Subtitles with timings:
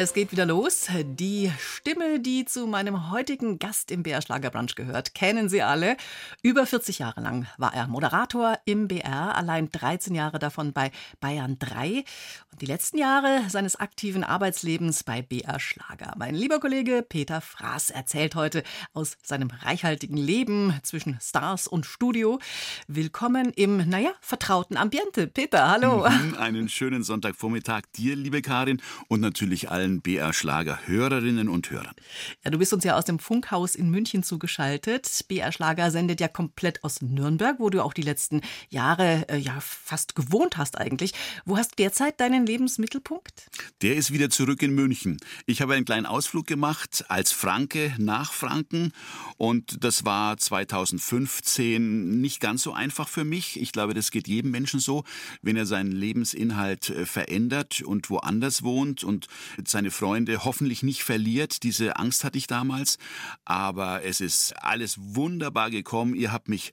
[0.00, 0.86] Es geht wieder los.
[1.02, 5.96] Die Stimme, die zu meinem heutigen Gast im BR Schlagerbrunch gehört, kennen Sie alle.
[6.40, 11.58] Über 40 Jahre lang war er Moderator im BR, allein 13 Jahre davon bei Bayern
[11.58, 12.04] 3
[12.52, 16.14] und die letzten Jahre seines aktiven Arbeitslebens bei BR Schlager.
[16.16, 18.62] Mein lieber Kollege Peter Fraß erzählt heute
[18.92, 22.38] aus seinem reichhaltigen Leben zwischen Stars und Studio.
[22.86, 25.26] Willkommen im, naja, vertrauten Ambiente.
[25.26, 26.08] Peter, hallo.
[26.08, 31.94] Mhm, einen schönen Sonntagvormittag dir, liebe Karin, und natürlich allen BR Schlager Hörerinnen und Hörern.
[32.44, 35.24] Ja, du bist uns ja aus dem Funkhaus in München zugeschaltet.
[35.28, 39.58] BR Schlager sendet ja komplett aus Nürnberg, wo du auch die letzten Jahre äh, ja
[39.60, 41.12] fast gewohnt hast eigentlich.
[41.44, 43.48] Wo hast du derzeit deinen Lebensmittelpunkt?
[43.82, 45.16] Der ist wieder zurück in München.
[45.46, 48.92] Ich habe einen kleinen Ausflug gemacht als Franke nach Franken
[49.36, 53.60] und das war 2015 nicht ganz so einfach für mich.
[53.60, 55.04] Ich glaube, das geht jedem Menschen so,
[55.42, 59.26] wenn er seinen Lebensinhalt äh, verändert und woanders wohnt und
[59.78, 61.62] seine Freunde hoffentlich nicht verliert.
[61.62, 62.98] Diese Angst hatte ich damals.
[63.44, 66.16] Aber es ist alles wunderbar gekommen.
[66.16, 66.72] Ihr habt mich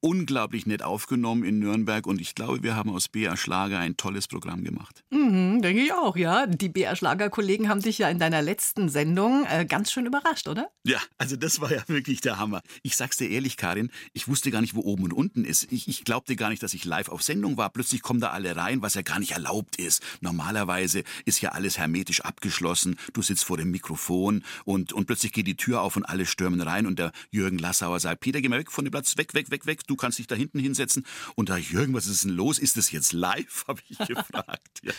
[0.00, 4.28] unglaublich nett aufgenommen in Nürnberg und ich glaube, wir haben aus BR Schlager ein tolles
[4.28, 5.02] Programm gemacht.
[5.10, 6.46] Mhm, denke ich auch, ja.
[6.46, 10.70] Die BR Schlager-Kollegen haben dich ja in deiner letzten Sendung äh, ganz schön überrascht, oder?
[10.84, 12.62] Ja, also das war ja wirklich der Hammer.
[12.82, 15.70] Ich sag's dir ehrlich, Karin, ich wusste gar nicht, wo oben und unten ist.
[15.72, 17.70] Ich, ich glaubte gar nicht, dass ich live auf Sendung war.
[17.70, 20.02] Plötzlich kommen da alle rein, was ja gar nicht erlaubt ist.
[20.20, 22.96] Normalerweise ist ja alles hermetisch abgeschlossen.
[23.12, 26.60] Du sitzt vor dem Mikrofon und, und plötzlich geht die Tür auf und alle stürmen
[26.60, 29.50] rein und der Jürgen Lassauer sagt, Peter, geh mal weg von dem Platz, weg, weg,
[29.50, 31.04] weg, weg du kannst dich da hinten hinsetzen.
[31.34, 32.58] Und da, Jürgen, was ist denn los?
[32.58, 33.64] Ist das jetzt live?
[33.68, 34.80] habe ich gefragt.
[34.82, 34.92] Ja.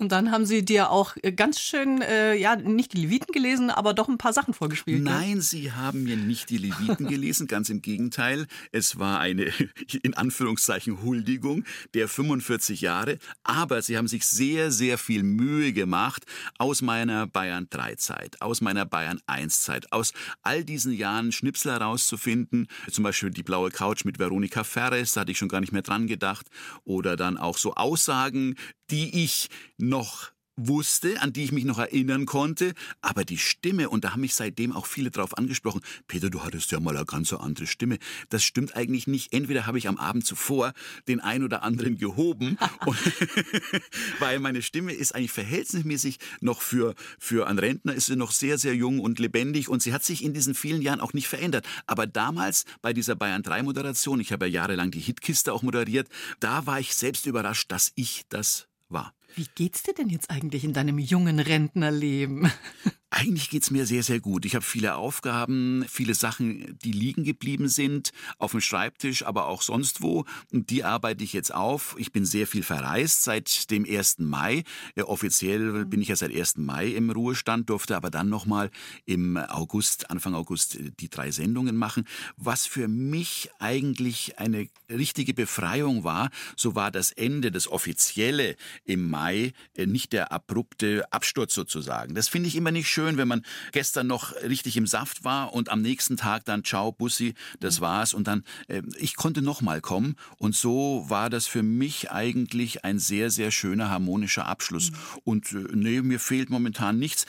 [0.00, 3.68] Und dann haben sie dir auch äh, ganz schön, äh, ja, nicht die Leviten gelesen,
[3.68, 5.02] aber doch ein paar Sachen vorgespielt.
[5.02, 5.42] Nein, gell?
[5.42, 8.46] sie haben mir nicht die Leviten gelesen, ganz im Gegenteil.
[8.72, 9.52] Es war eine,
[10.02, 13.18] in Anführungszeichen, Huldigung der 45 Jahre.
[13.44, 16.24] Aber sie haben sich sehr, sehr viel Mühe gemacht
[16.56, 21.72] aus meiner Bayern 3 Zeit, aus meiner Bayern 1 Zeit, aus all diesen Jahren Schnipsel
[21.72, 22.68] herauszufinden.
[22.90, 25.82] Zum Beispiel die blaue Couch mit Veronika Ferres, da hatte ich schon gar nicht mehr
[25.82, 26.46] dran gedacht.
[26.84, 28.56] Oder dann auch so Aussagen,
[28.90, 30.32] die ich noch
[30.68, 34.34] wusste, an die ich mich noch erinnern konnte, aber die Stimme, und da haben mich
[34.34, 37.98] seitdem auch viele drauf angesprochen, Peter, du hattest ja mal eine ganz andere Stimme.
[38.28, 39.32] Das stimmt eigentlich nicht.
[39.32, 40.72] Entweder habe ich am Abend zuvor
[41.08, 42.98] den ein oder anderen gehoben, und,
[44.18, 48.58] weil meine Stimme ist eigentlich verhältnismäßig noch für, für einen Rentner ist sie noch sehr,
[48.58, 51.66] sehr jung und lebendig und sie hat sich in diesen vielen Jahren auch nicht verändert.
[51.86, 56.08] Aber damals bei dieser Bayern 3 Moderation, ich habe ja jahrelang die Hitkiste auch moderiert,
[56.40, 59.14] da war ich selbst überrascht, dass ich das war.
[59.34, 62.50] Wie geht's dir denn jetzt eigentlich in deinem jungen Rentnerleben?
[63.12, 64.44] Eigentlich geht's mir sehr, sehr gut.
[64.44, 69.62] Ich habe viele Aufgaben, viele Sachen, die liegen geblieben sind, auf dem Schreibtisch, aber auch
[69.62, 70.26] sonst wo.
[70.52, 71.96] Und die arbeite ich jetzt auf.
[71.98, 74.20] Ich bin sehr viel verreist seit dem 1.
[74.20, 74.62] Mai.
[74.94, 76.58] Ja, offiziell bin ich ja seit 1.
[76.58, 78.70] Mai im Ruhestand, durfte aber dann nochmal
[79.06, 82.04] im August, Anfang August, die drei Sendungen machen.
[82.36, 88.54] Was für mich eigentlich eine richtige Befreiung war, so war das Ende, das Offizielle
[88.84, 92.14] im Mai, äh, nicht der abrupte Absturz sozusagen.
[92.14, 95.54] Das finde ich immer nicht schön schön, wenn man gestern noch richtig im Saft war
[95.54, 99.62] und am nächsten Tag dann ciao Bussi, das war's und dann äh, ich konnte noch
[99.62, 104.90] mal kommen und so war das für mich eigentlich ein sehr sehr schöner harmonischer Abschluss
[104.90, 104.96] mhm.
[105.24, 107.24] und äh, nee, mir fehlt momentan nichts.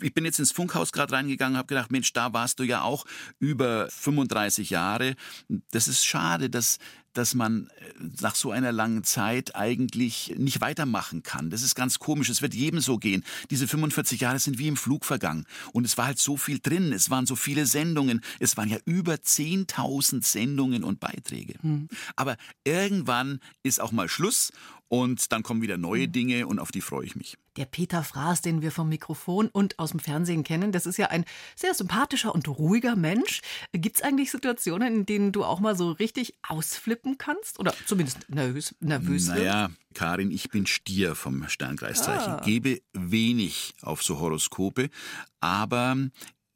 [0.00, 3.04] Ich bin jetzt ins Funkhaus gerade reingegangen, habe gedacht, Mensch, da warst du ja auch
[3.40, 5.16] über 35 Jahre.
[5.72, 6.78] Das ist schade, dass
[7.16, 11.50] dass man äh, nach so einer langen Zeit eigentlich nicht weitermachen kann.
[11.50, 12.28] Das ist ganz komisch.
[12.28, 13.24] Es wird jedem so gehen.
[13.50, 15.46] Diese 45 Jahre sind wie im Flug vergangen.
[15.72, 16.92] Und es war halt so viel drin.
[16.92, 18.22] Es waren so viele Sendungen.
[18.40, 21.54] Es waren ja über 10.000 Sendungen und Beiträge.
[21.62, 21.88] Hm.
[22.16, 24.52] Aber irgendwann ist auch mal Schluss
[24.88, 26.12] und dann kommen wieder neue hm.
[26.12, 27.36] Dinge und auf die freue ich mich.
[27.56, 31.06] Der Peter Fraß, den wir vom Mikrofon und aus dem Fernsehen kennen, das ist ja
[31.06, 31.24] ein
[31.54, 33.40] sehr sympathischer und ruhiger Mensch.
[33.72, 37.58] Gibt es eigentlich Situationen, in denen du auch mal so richtig ausflippen kannst?
[37.58, 42.34] Oder zumindest nervös, nervös Naja, Karin, ich bin Stier vom Sternkreiszeichen.
[42.34, 42.42] Ah.
[42.44, 44.90] Gebe wenig auf so Horoskope,
[45.40, 45.96] aber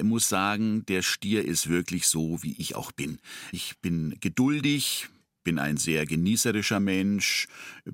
[0.02, 3.18] muss sagen, der Stier ist wirklich so, wie ich auch bin.
[3.52, 5.08] Ich bin geduldig,
[5.44, 7.46] bin ein sehr genießerischer Mensch,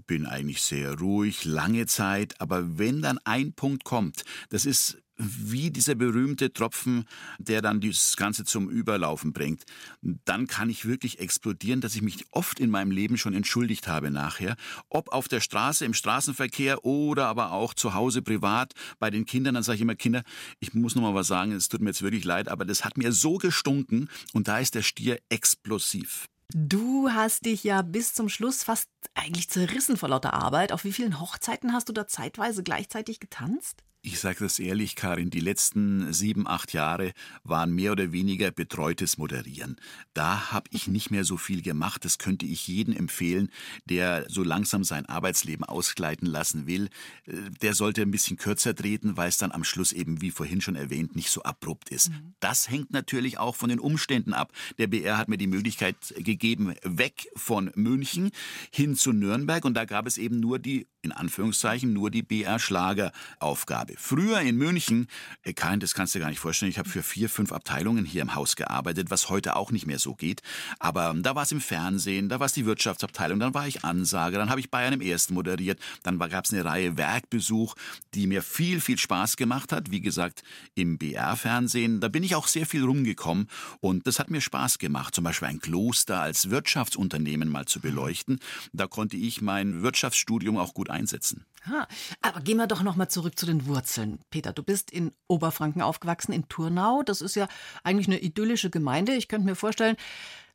[0.06, 5.70] bin eigentlich sehr ruhig, lange Zeit, aber wenn dann ein Punkt kommt, das ist wie
[5.70, 7.06] dieser berühmte Tropfen,
[7.38, 9.64] der dann das Ganze zum Überlaufen bringt.
[10.02, 14.10] Dann kann ich wirklich explodieren, dass ich mich oft in meinem Leben schon entschuldigt habe
[14.10, 14.56] nachher.
[14.88, 19.54] Ob auf der Straße, im Straßenverkehr oder aber auch zu Hause privat bei den Kindern.
[19.54, 20.22] Dann sage ich immer, Kinder,
[20.60, 22.98] ich muss noch mal was sagen, es tut mir jetzt wirklich leid, aber das hat
[22.98, 26.28] mir so gestunken und da ist der Stier explosiv.
[26.54, 30.72] Du hast dich ja bis zum Schluss fast eigentlich zerrissen vor lauter Arbeit.
[30.72, 33.82] Auf wie vielen Hochzeiten hast du da zeitweise gleichzeitig getanzt?
[34.06, 37.12] Ich sage das ehrlich, Karin, die letzten sieben, acht Jahre
[37.42, 39.80] waren mehr oder weniger betreutes Moderieren.
[40.14, 42.04] Da habe ich nicht mehr so viel gemacht.
[42.04, 43.50] Das könnte ich jedem empfehlen,
[43.84, 46.88] der so langsam sein Arbeitsleben ausgleiten lassen will.
[47.26, 50.60] Äh, der sollte ein bisschen kürzer treten, weil es dann am Schluss eben, wie vorhin
[50.60, 52.10] schon erwähnt, nicht so abrupt ist.
[52.10, 52.34] Mhm.
[52.38, 54.52] Das hängt natürlich auch von den Umständen ab.
[54.78, 58.30] Der BR hat mir die Möglichkeit gegeben, weg von München
[58.70, 63.95] hin zu Nürnberg und da gab es eben nur die in Anführungszeichen nur die BR-Schlageraufgabe.
[63.98, 65.08] Früher in München,
[65.42, 68.20] äh, Karin, das kannst du gar nicht vorstellen, ich habe für vier, fünf Abteilungen hier
[68.20, 70.42] im Haus gearbeitet, was heute auch nicht mehr so geht.
[70.78, 73.84] Aber ähm, da war es im Fernsehen, da war es die Wirtschaftsabteilung, dann war ich
[73.84, 77.74] Ansager, dann habe ich Bayern im Ersten moderiert, dann gab es eine Reihe Werkbesuch,
[78.12, 79.90] die mir viel, viel Spaß gemacht hat.
[79.90, 80.42] Wie gesagt,
[80.74, 83.48] im BR-Fernsehen, da bin ich auch sehr viel rumgekommen
[83.80, 85.14] und das hat mir Spaß gemacht.
[85.14, 88.40] Zum Beispiel ein Kloster als Wirtschaftsunternehmen mal zu beleuchten.
[88.74, 91.46] Da konnte ich mein Wirtschaftsstudium auch gut einsetzen.
[91.68, 91.88] Ha,
[92.22, 94.20] aber gehen wir doch noch mal zurück zu den Wurzeln.
[94.30, 97.02] Peter, du bist in Oberfranken aufgewachsen, in Turnau.
[97.02, 97.48] Das ist ja
[97.82, 99.14] eigentlich eine idyllische Gemeinde.
[99.14, 99.96] Ich könnte mir vorstellen,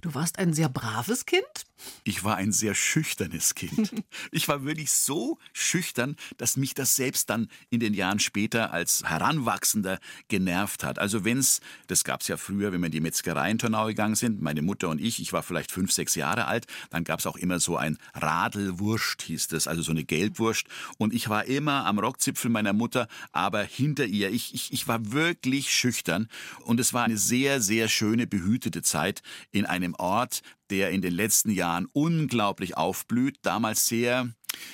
[0.02, 1.46] Du warst ein sehr braves Kind?
[2.04, 3.92] Ich war ein sehr schüchternes Kind.
[4.32, 9.04] Ich war wirklich so schüchtern, dass mich das selbst dann in den Jahren später als
[9.04, 11.00] Heranwachsender genervt hat.
[11.00, 14.42] Also wenn's, das gab's ja früher, wenn wir in die Metzgerei in Turnau gegangen sind,
[14.42, 17.60] meine Mutter und ich, ich war vielleicht fünf, sechs Jahre alt, dann gab's auch immer
[17.60, 20.66] so ein Radelwurst, hieß das, also so eine Gelbwurst.
[20.98, 24.32] Und ich war immer am Rockzipfel meiner Mutter, aber hinter ihr.
[24.32, 26.30] Ich, ich, ich war wirklich schüchtern.
[26.64, 29.22] Und es war eine sehr, sehr schöne, behütete Zeit
[29.52, 34.30] in einem einem Ort, der in den letzten Jahren unglaublich aufblüht, damals sehr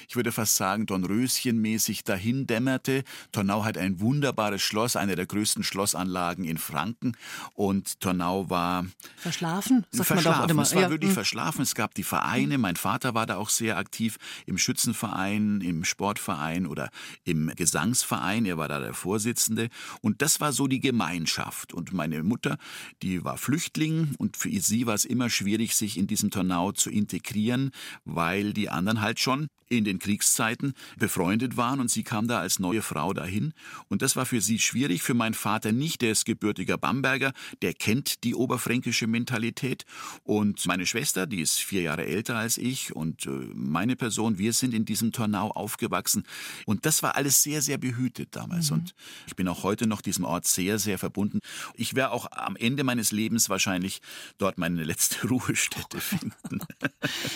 [0.07, 3.03] ich würde fast sagen, Dornröschenmäßig dahin dämmerte.
[3.31, 7.15] Tornau hat ein wunderbares Schloss, eine der größten Schlossanlagen in Franken.
[7.53, 8.85] Und Tornau war
[9.17, 9.85] verschlafen.
[9.91, 10.39] Sagt verschlafen.
[10.39, 10.89] Man doch, es war ja.
[10.89, 11.15] wirklich hm.
[11.15, 11.61] verschlafen.
[11.61, 12.57] Es gab die Vereine.
[12.57, 16.89] Mein Vater war da auch sehr aktiv im Schützenverein, im Sportverein oder
[17.23, 18.45] im Gesangsverein.
[18.45, 19.69] Er war da der Vorsitzende.
[20.01, 21.73] Und das war so die Gemeinschaft.
[21.73, 22.57] Und meine Mutter,
[23.01, 26.89] die war Flüchtling und für sie war es immer schwierig, sich in diesem Tornau zu
[26.89, 27.71] integrieren,
[28.05, 32.59] weil die anderen halt schon in den Kriegszeiten befreundet waren und sie kam da als
[32.59, 33.53] neue Frau dahin.
[33.89, 36.01] Und das war für sie schwierig, für meinen Vater nicht.
[36.01, 39.85] Der ist gebürtiger Bamberger, der kennt die oberfränkische Mentalität.
[40.23, 44.53] Und meine Schwester, die ist vier Jahre älter als ich und äh, meine Person, wir
[44.53, 46.23] sind in diesem Tornau aufgewachsen.
[46.65, 48.71] Und das war alles sehr, sehr behütet damals.
[48.71, 48.77] Mhm.
[48.77, 48.95] Und
[49.27, 51.39] ich bin auch heute noch diesem Ort sehr, sehr verbunden.
[51.75, 54.01] Ich werde auch am Ende meines Lebens wahrscheinlich
[54.37, 56.59] dort meine letzte Ruhestätte finden.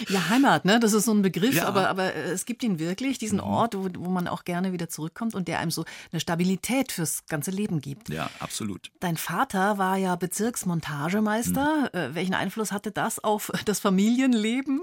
[0.10, 0.80] Ja, Heimat, ne?
[0.80, 1.68] Das ist so ein Begriff, ja.
[1.68, 3.46] aber, aber es gibt ihn wirklich, diesen mhm.
[3.46, 7.26] Ort, wo, wo man auch gerne wieder zurückkommt und der einem so eine Stabilität fürs
[7.28, 8.10] ganze Leben gibt.
[8.10, 8.92] Ja, absolut.
[9.00, 11.90] Dein Vater war ja Bezirksmontagemeister.
[11.94, 12.00] Mhm.
[12.00, 14.82] Äh, welchen Einfluss hatte das auf das Familienleben?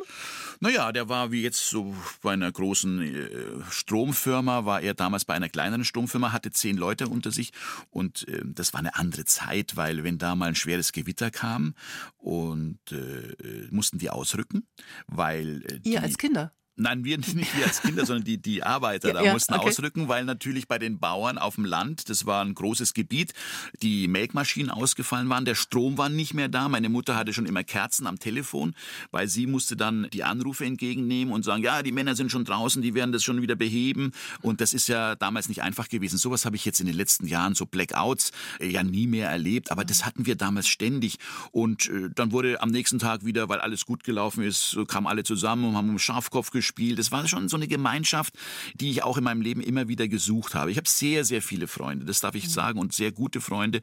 [0.61, 5.35] Naja, der war wie jetzt so bei einer großen äh, Stromfirma, war er damals bei
[5.35, 7.53] einer kleineren Stromfirma, hatte zehn Leute unter sich
[7.91, 11.75] und äh, das war eine andere Zeit, weil wenn da mal ein schweres Gewitter kam
[12.17, 14.67] und äh, mussten die ausrücken,
[15.07, 16.53] weil äh, Ihr als Kinder?
[16.79, 19.69] Nein, wir nicht wir als Kinder, sondern die, die Arbeiter da ja, mussten okay.
[19.69, 23.35] ausrücken, weil natürlich bei den Bauern auf dem Land, das war ein großes Gebiet,
[23.83, 26.69] die Melkmaschinen ausgefallen waren, der Strom war nicht mehr da.
[26.69, 28.75] Meine Mutter hatte schon immer Kerzen am Telefon,
[29.11, 32.81] weil sie musste dann die Anrufe entgegennehmen und sagen, ja, die Männer sind schon draußen,
[32.81, 34.13] die werden das schon wieder beheben.
[34.43, 36.17] Und das ist ja damals nicht einfach gewesen.
[36.17, 39.73] Sowas habe ich jetzt in den letzten Jahren, so Blackouts, äh, ja nie mehr erlebt.
[39.73, 41.19] Aber das hatten wir damals ständig.
[41.51, 45.25] Und äh, dann wurde am nächsten Tag wieder, weil alles gut gelaufen ist, kamen alle
[45.25, 46.99] zusammen und haben um Schafkopf gespielt gespielt.
[46.99, 48.35] Es war schon so eine Gemeinschaft,
[48.75, 50.71] die ich auch in meinem Leben immer wieder gesucht habe.
[50.71, 52.51] Ich habe sehr, sehr viele Freunde, das darf ich mhm.
[52.51, 53.81] sagen, und sehr gute Freunde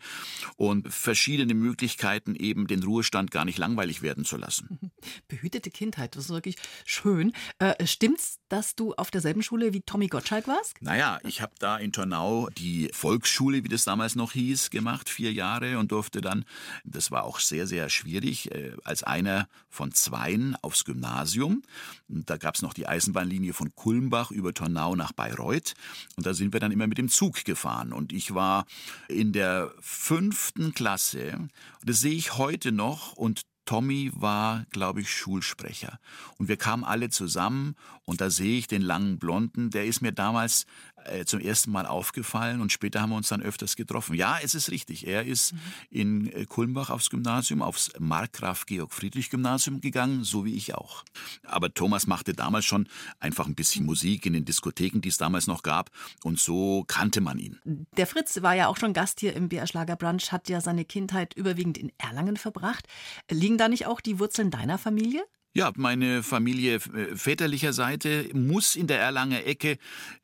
[0.55, 4.91] und verschiedene Möglichkeiten, eben den Ruhestand gar nicht langweilig werden zu lassen.
[5.27, 7.33] Behütete Kindheit, das ist wirklich schön.
[7.59, 10.81] Äh, stimmt's, dass du auf derselben Schule wie Tommy Gottschalk warst?
[10.81, 15.33] Naja, ich habe da in Turnau die Volksschule, wie das damals noch hieß, gemacht, vier
[15.33, 16.45] Jahre und durfte dann,
[16.83, 21.63] das war auch sehr, sehr schwierig, äh, als einer von zweien aufs Gymnasium.
[22.07, 25.73] Da gab es noch die Eisenbahnlinie von Kulmbach über Tornau nach Bayreuth.
[26.15, 27.93] Und da sind wir dann immer mit dem Zug gefahren.
[27.93, 28.65] Und ich war
[29.07, 31.47] in der fünften Klasse.
[31.83, 33.13] Das sehe ich heute noch.
[33.13, 35.99] Und Tommy war, glaube ich, Schulsprecher.
[36.37, 40.11] Und wir kamen alle zusammen und da sehe ich den langen Blonden, der ist mir
[40.11, 40.67] damals
[41.05, 44.15] äh, zum ersten Mal aufgefallen und später haben wir uns dann öfters getroffen.
[44.15, 45.07] Ja, es ist richtig.
[45.07, 45.59] Er ist mhm.
[45.89, 51.03] in äh, Kulmbach aufs Gymnasium, aufs Markgraf Georg Friedrich Gymnasium gegangen, so wie ich auch.
[51.43, 52.87] Aber Thomas machte damals schon
[53.19, 55.91] einfach ein bisschen Musik in den Diskotheken, die es damals noch gab.
[56.23, 57.59] Und so kannte man ihn.
[57.97, 61.33] Der Fritz war ja auch schon Gast hier im BR Schlagerbrunch, hat ja seine Kindheit
[61.33, 62.87] überwiegend in Erlangen verbracht.
[63.29, 65.25] Liegen da nicht auch die Wurzeln deiner Familie?
[65.57, 69.77] Ja, meine Familie äh, väterlicher Seite muss in der Erlanger Ecke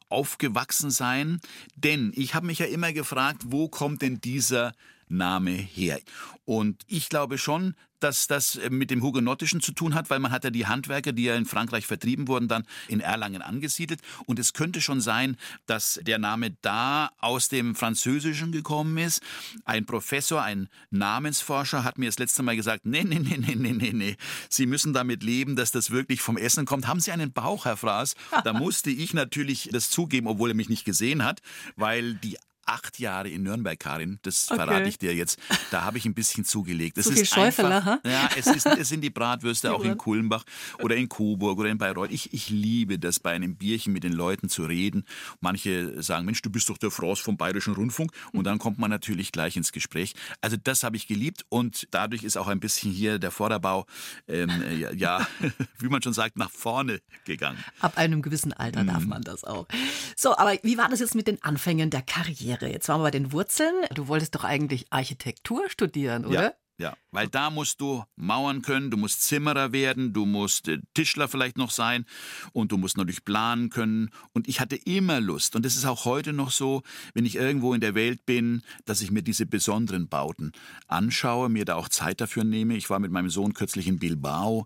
[0.09, 1.39] aufgewachsen sein,
[1.77, 4.73] denn ich habe mich ja immer gefragt, wo kommt denn dieser
[5.11, 5.99] Name her?
[6.45, 10.31] Und ich glaube schon, dass das äh, mit dem Hugenottischen zu tun hat, weil man
[10.31, 14.01] hat ja die Handwerker, die ja in Frankreich vertrieben wurden, dann in Erlangen angesiedelt.
[14.25, 19.21] Und es könnte schon sein, dass der Name da aus dem Französischen gekommen ist.
[19.65, 23.73] Ein Professor, ein Namensforscher hat mir das letzte Mal gesagt, nee, nee, nee, nee, nee,
[23.73, 24.17] nee, nee.
[24.49, 26.87] Sie müssen damit leben, dass das wirklich vom Essen kommt.
[26.87, 28.15] Haben Sie einen Bauch, Herr Fraß?
[28.43, 31.41] Da musste ich natürlich das zugeben, obwohl er mich nicht gesehen hat,
[31.75, 34.19] weil die acht Jahre in Nürnberg, Karin.
[34.21, 34.57] Das okay.
[34.57, 35.39] verrate ich dir jetzt.
[35.71, 36.97] Da habe ich ein bisschen zugelegt.
[36.97, 40.43] Das so ist einfach, ja, es, ist, es sind die Bratwürste die auch in Kulmbach
[40.79, 42.11] oder in Coburg oder in Bayreuth.
[42.11, 45.05] Ich, ich liebe das, bei einem Bierchen mit den Leuten zu reden.
[45.39, 48.11] Manche sagen, Mensch, du bist doch der Frost vom Bayerischen Rundfunk.
[48.31, 50.13] Und dann kommt man natürlich gleich ins Gespräch.
[50.41, 53.85] Also das habe ich geliebt und dadurch ist auch ein bisschen hier der Vorderbau,
[54.27, 55.27] ähm, ja, ja,
[55.79, 57.57] wie man schon sagt, nach vorne gegangen.
[57.79, 58.87] Ab einem gewissen Alter mhm.
[58.87, 59.67] darf man das auch.
[60.15, 62.60] So, aber wie war das jetzt mit den Anfängen der Karriere?
[62.61, 62.75] Karriere.
[62.75, 63.85] Jetzt waren wir bei den Wurzeln.
[63.93, 66.43] Du wolltest doch eigentlich Architektur studieren, oder?
[66.43, 66.53] Ja.
[66.77, 71.27] Ja, weil da musst du Mauern können, du musst Zimmerer werden, du musst äh, Tischler
[71.27, 72.05] vielleicht noch sein
[72.53, 74.09] und du musst natürlich planen können.
[74.33, 77.73] Und ich hatte immer Lust, und das ist auch heute noch so, wenn ich irgendwo
[77.73, 80.53] in der Welt bin, dass ich mir diese besonderen Bauten
[80.87, 82.75] anschaue, mir da auch Zeit dafür nehme.
[82.75, 84.65] Ich war mit meinem Sohn kürzlich in Bilbao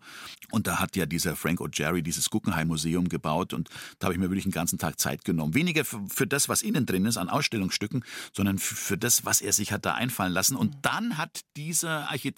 [0.52, 4.20] und da hat ja dieser Frank O'Jerry dieses Guggenheim Museum gebaut und da habe ich
[4.20, 5.56] mir wirklich einen ganzen Tag Zeit genommen.
[5.56, 9.54] Weniger für, das, was innen drin ist an Ausstellungsstücken, sondern für, für das, was er
[9.54, 10.56] sich hat da einfallen lassen.
[10.56, 12.35] Und dann hat dieser Architekt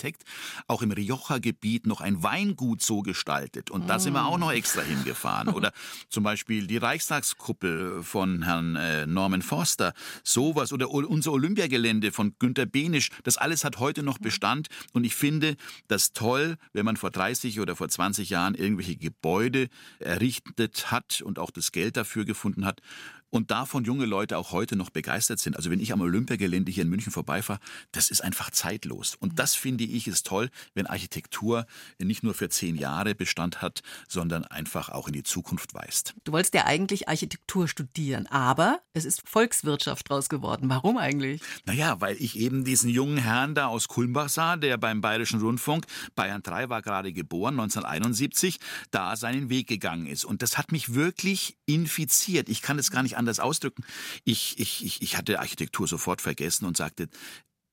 [0.67, 3.71] auch im Rioja-Gebiet noch ein Weingut so gestaltet.
[3.71, 5.49] Und da sind wir auch noch extra hingefahren.
[5.49, 5.71] Oder
[6.09, 9.93] zum Beispiel die Reichstagskuppel von Herrn äh, Norman Forster.
[10.23, 10.73] Sowas.
[10.73, 13.09] Oder unser Olympiagelände von Günter Benisch.
[13.23, 14.67] Das alles hat heute noch Bestand.
[14.93, 15.55] Und ich finde
[15.87, 21.39] das toll, wenn man vor 30 oder vor 20 Jahren irgendwelche Gebäude errichtet hat und
[21.39, 22.81] auch das Geld dafür gefunden hat
[23.29, 25.55] und davon junge Leute auch heute noch begeistert sind.
[25.55, 27.59] Also wenn ich am Olympiagelände hier in München vorbeifahre,
[27.91, 29.15] das ist einfach zeitlos.
[29.15, 31.65] Und das finde ich ist toll, wenn Architektur
[31.99, 36.13] nicht nur für zehn Jahre Bestand hat, sondern einfach auch in die Zukunft weist.
[36.23, 40.69] Du wolltest ja eigentlich Architektur studieren, aber es ist Volkswirtschaft draus geworden.
[40.69, 41.41] Warum eigentlich?
[41.65, 45.85] Naja, weil ich eben diesen jungen Herrn da aus Kulmbach sah, der beim Bayerischen Rundfunk,
[46.15, 48.59] Bayern 3 war gerade geboren, 1971,
[48.91, 50.25] da seinen Weg gegangen ist.
[50.25, 52.49] Und das hat mich wirklich infiziert.
[52.49, 53.83] Ich kann es gar nicht anders ausdrücken.
[54.23, 57.09] Ich, ich, ich, ich hatte Architektur sofort vergessen und sagte,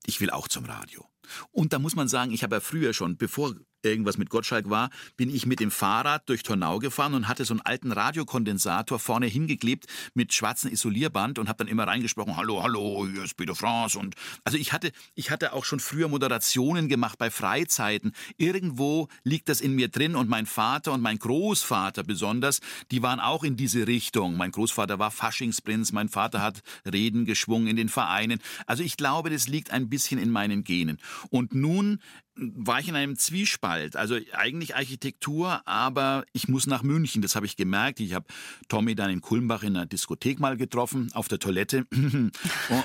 [0.06, 1.06] ich will auch zum Radio.
[1.50, 3.54] Und da muss man sagen, ich habe ja früher schon, bevor
[3.84, 7.54] irgendwas mit Gottschalk war, bin ich mit dem Fahrrad durch Tornau gefahren und hatte so
[7.54, 13.06] einen alten Radiokondensator vorne hingeklebt mit schwarzem Isolierband und habe dann immer reingesprochen, hallo, hallo,
[13.06, 14.14] hier ist Peter France und
[14.44, 18.12] also ich hatte ich hatte auch schon früher Moderationen gemacht bei Freizeiten.
[18.36, 23.20] Irgendwo liegt das in mir drin und mein Vater und mein Großvater besonders, die waren
[23.20, 24.36] auch in diese Richtung.
[24.36, 28.40] Mein Großvater war Faschingsprinz, mein Vater hat Reden geschwungen in den Vereinen.
[28.66, 30.98] Also ich glaube, das liegt ein bisschen in meinen Genen.
[31.30, 32.00] Und nun
[32.36, 33.96] war ich in einem Zwiespalt.
[33.96, 37.22] Also eigentlich Architektur, aber ich muss nach München.
[37.22, 38.00] Das habe ich gemerkt.
[38.00, 38.26] Ich habe
[38.68, 41.86] Tommy dann in Kulmbach in einer Diskothek mal getroffen, auf der Toilette.
[41.92, 42.32] und,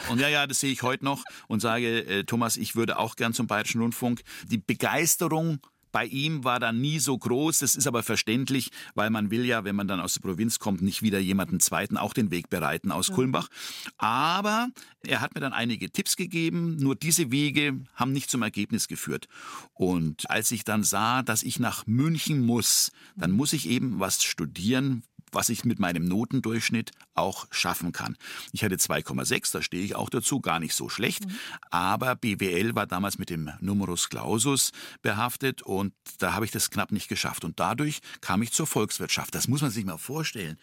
[0.10, 3.16] und, ja, ja, das sehe ich heute noch und sage, äh, Thomas, ich würde auch
[3.16, 4.22] gern zum Bayerischen Rundfunk.
[4.48, 5.60] Die Begeisterung
[5.92, 7.60] bei ihm war dann nie so groß.
[7.60, 10.82] Das ist aber verständlich, weil man will ja, wenn man dann aus der Provinz kommt,
[10.82, 13.16] nicht wieder jemanden zweiten auch den Weg bereiten aus ja.
[13.16, 13.50] Kulmbach.
[13.98, 14.70] Aber
[15.06, 16.78] er hat mir dann einige Tipps gegeben.
[16.78, 19.28] Nur diese Wege haben nicht zum Ergebnis geführt.
[19.74, 24.24] Und als ich dann sah, dass ich nach München muss, dann muss ich eben was
[24.24, 28.18] studieren, was ich mit meinem Notendurchschnitt auch schaffen kann.
[28.52, 31.36] Ich hatte 2,6, da stehe ich auch dazu, gar nicht so schlecht, mhm.
[31.70, 34.72] aber BWL war damals mit dem Numerus Clausus
[35.02, 39.36] behaftet und da habe ich das knapp nicht geschafft und dadurch kam ich zur Volkswirtschaft.
[39.36, 40.58] Das muss man sich mal vorstellen.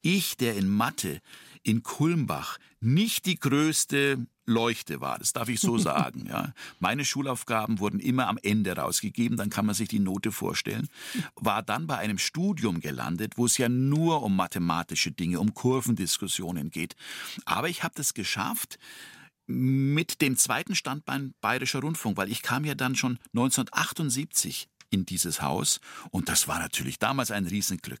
[0.00, 1.20] Ich, der in Mathe
[1.62, 6.26] in Kulmbach nicht die größte Leuchte war, das darf ich so sagen.
[6.28, 6.52] Ja.
[6.78, 10.88] Meine Schulaufgaben wurden immer am Ende rausgegeben, dann kann man sich die Note vorstellen.
[11.36, 16.70] War dann bei einem Studium gelandet, wo es ja nur um mathematische Dinge, um Kurvendiskussionen
[16.70, 16.96] geht.
[17.44, 18.78] Aber ich habe das geschafft,
[19.46, 25.42] mit dem zweiten Standbein Bayerischer Rundfunk, weil ich kam ja dann schon 1978 in dieses
[25.42, 25.80] Haus.
[26.10, 28.00] Und das war natürlich damals ein Riesenglück.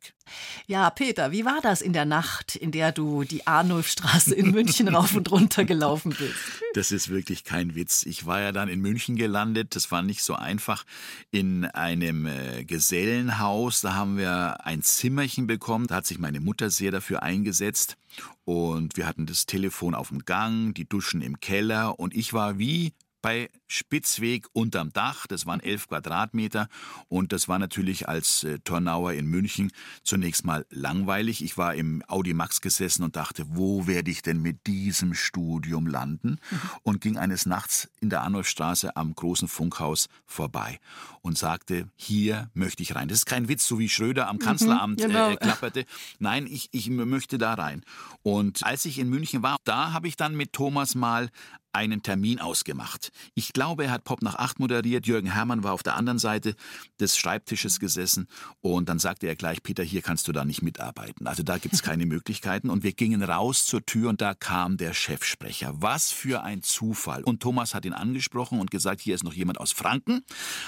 [0.66, 4.88] Ja, Peter, wie war das in der Nacht, in der du die Arnulfstraße in München
[4.88, 6.34] rauf und runter gelaufen bist?
[6.74, 8.04] Das ist wirklich kein Witz.
[8.04, 9.74] Ich war ja dann in München gelandet.
[9.74, 10.84] Das war nicht so einfach.
[11.30, 15.86] In einem äh, Gesellenhaus, da haben wir ein Zimmerchen bekommen.
[15.86, 17.96] Da hat sich meine Mutter sehr dafür eingesetzt.
[18.44, 22.58] Und wir hatten das Telefon auf dem Gang, die Duschen im Keller und ich war
[22.58, 25.26] wie bei Spitzweg unterm Dach.
[25.26, 26.68] Das waren elf Quadratmeter
[27.08, 31.42] und das war natürlich als äh, Tornauer in München zunächst mal langweilig.
[31.42, 35.86] Ich war im Audi Max gesessen und dachte, wo werde ich denn mit diesem Studium
[35.86, 36.38] landen?
[36.82, 40.80] Und ging eines Nachts in der Arnulfstraße am großen Funkhaus vorbei
[41.22, 43.08] und sagte, hier möchte ich rein.
[43.08, 45.30] Das ist kein Witz, so wie Schröder am mhm, Kanzleramt mhm, genau.
[45.30, 45.84] äh, klapperte.
[46.18, 47.84] Nein, ich, ich möchte da rein.
[48.22, 51.30] Und als ich in München war, da habe ich dann mit Thomas mal
[51.72, 53.10] einen Termin ausgemacht.
[53.34, 55.06] Ich glaube, er hat Pop nach acht moderiert.
[55.06, 56.54] Jürgen Herrmann war auf der anderen Seite
[57.00, 58.28] des Schreibtisches gesessen
[58.60, 61.26] und dann sagte er gleich, Peter, hier kannst du da nicht mitarbeiten.
[61.26, 62.70] Also da gibt es keine Möglichkeiten.
[62.70, 65.72] Und wir gingen raus zur Tür und da kam der Chefsprecher.
[65.76, 67.22] Was für ein Zufall.
[67.24, 70.24] Und Thomas hat ihn angesprochen und gesagt, hier ist noch jemand aus Franken,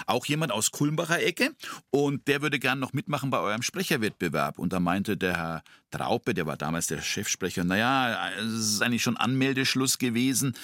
[0.07, 1.55] auch jemand aus Kulmbacher Ecke
[1.91, 4.59] und der würde gern noch mitmachen bei eurem Sprecherwettbewerb.
[4.59, 5.63] Und da meinte der Herr
[5.95, 10.55] Traupe, der war damals der Chefsprecher, naja, es ist eigentlich schon Anmeldeschluss gewesen.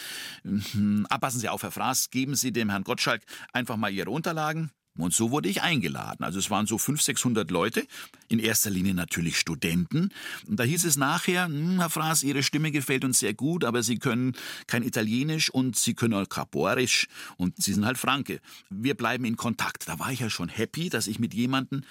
[0.43, 3.23] Hm, abpassen Sie auf, Herr Fraß, geben Sie dem Herrn Gottschalk
[3.53, 4.71] einfach mal Ihre Unterlagen.
[4.99, 6.25] Und so wurde ich eingeladen.
[6.25, 7.87] Also es waren so 500, 600 Leute,
[8.29, 10.11] in erster Linie natürlich Studenten.
[10.49, 13.85] Und da hieß es nachher, hm, Herr Fraß, Ihre Stimme gefällt uns sehr gut, aber
[13.85, 14.35] Sie können
[14.67, 17.07] kein Italienisch und Sie können auch Kaporisch
[17.37, 18.41] und Sie sind halt Franke.
[18.69, 19.89] Wir bleiben in Kontakt.
[19.89, 21.83] Da war ich ja schon happy, dass ich mit jemandem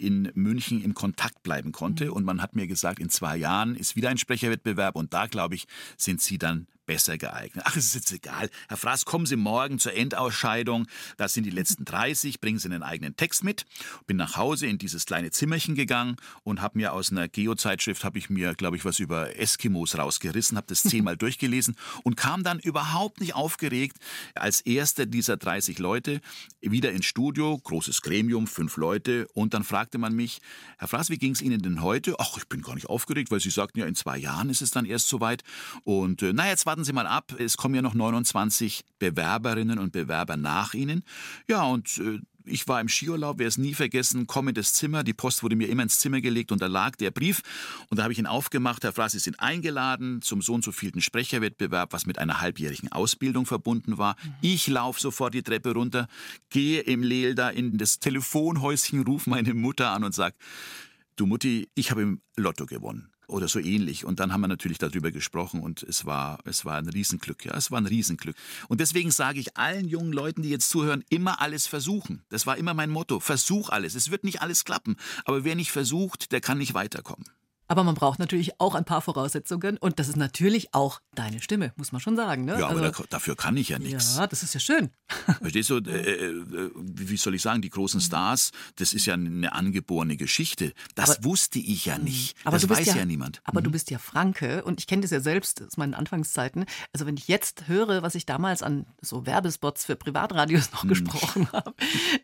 [0.00, 2.06] in München im Kontakt bleiben konnte.
[2.06, 2.12] Mhm.
[2.12, 5.54] Und man hat mir gesagt, in zwei Jahren ist wieder ein Sprecherwettbewerb und da, glaube
[5.54, 5.66] ich,
[5.96, 7.64] sind Sie dann besser geeignet.
[7.68, 8.50] Ach, es ist jetzt egal.
[8.66, 10.88] Herr Fraß, kommen Sie morgen zur Endausscheidung.
[11.18, 12.40] Das sind die letzten 30.
[12.40, 13.64] Bringen Sie einen eigenen Text mit.
[14.08, 18.18] Bin nach Hause in dieses kleine Zimmerchen gegangen und habe mir aus einer Geo-Zeitschrift, habe
[18.18, 22.58] ich mir, glaube ich, was über Eskimos rausgerissen, habe das zehnmal durchgelesen und kam dann
[22.58, 23.96] überhaupt nicht aufgeregt
[24.34, 26.20] als erster dieser 30 Leute
[26.60, 30.40] wieder ins Studio, großes Gremium, fünf Leute und dann fragte man mich,
[30.78, 32.16] Herr Fraß, wie ging es Ihnen denn heute?
[32.18, 34.72] Ach, ich bin gar nicht aufgeregt, weil Sie sagten ja, in zwei Jahren ist es
[34.72, 35.44] dann erst soweit
[35.84, 39.92] und äh, naja, jetzt warten Sie mal ab, es kommen ja noch 29 Bewerberinnen und
[39.92, 41.02] Bewerber nach Ihnen.
[41.48, 45.04] Ja, und äh, ich war im Skiurlaub, werde es nie vergessen, komme in das Zimmer,
[45.04, 47.42] die Post wurde mir immer ins Zimmer gelegt und da lag der Brief
[47.88, 50.72] und da habe ich ihn aufgemacht, Herr Fraß, Sie sind eingeladen zum so und so
[50.72, 54.16] vielten Sprecherwettbewerb, was mit einer halbjährigen Ausbildung verbunden war.
[54.22, 54.34] Mhm.
[54.40, 56.08] Ich laufe sofort die Treppe runter,
[56.50, 60.36] gehe im Lehl da in das Telefonhäuschen, rufe meine Mutter an und sage,
[61.16, 64.04] du Mutti, ich habe im Lotto gewonnen oder so ähnlich.
[64.04, 67.44] Und dann haben wir natürlich darüber gesprochen und es war, es war ein Riesenglück.
[67.44, 68.36] Ja, es war ein Riesenglück.
[68.68, 72.22] Und deswegen sage ich allen jungen Leuten, die jetzt zuhören, immer alles versuchen.
[72.28, 73.20] Das war immer mein Motto.
[73.20, 73.94] Versuch alles.
[73.94, 74.96] Es wird nicht alles klappen.
[75.24, 77.24] Aber wer nicht versucht, der kann nicht weiterkommen.
[77.70, 81.72] Aber man braucht natürlich auch ein paar Voraussetzungen und das ist natürlich auch deine Stimme,
[81.76, 82.44] muss man schon sagen.
[82.44, 82.58] Ne?
[82.58, 84.16] Ja, aber also, da, dafür kann ich ja nichts.
[84.16, 84.90] Ja, das ist ja schön.
[85.40, 89.52] Verstehst du, äh, äh, wie soll ich sagen, die großen Stars, das ist ja eine
[89.52, 90.72] angeborene Geschichte.
[90.96, 92.36] Das aber, wusste ich ja nicht.
[92.42, 93.40] Aber das weiß ja, ja, niemand.
[93.44, 93.64] Aber mhm.
[93.66, 96.64] du bist ja Franke und ich kenne das ja selbst aus meinen Anfangszeiten.
[96.92, 100.88] Also wenn ich jetzt höre, was ich damals an so Werbespots für Privatradios noch mhm.
[100.88, 101.72] gesprochen habe,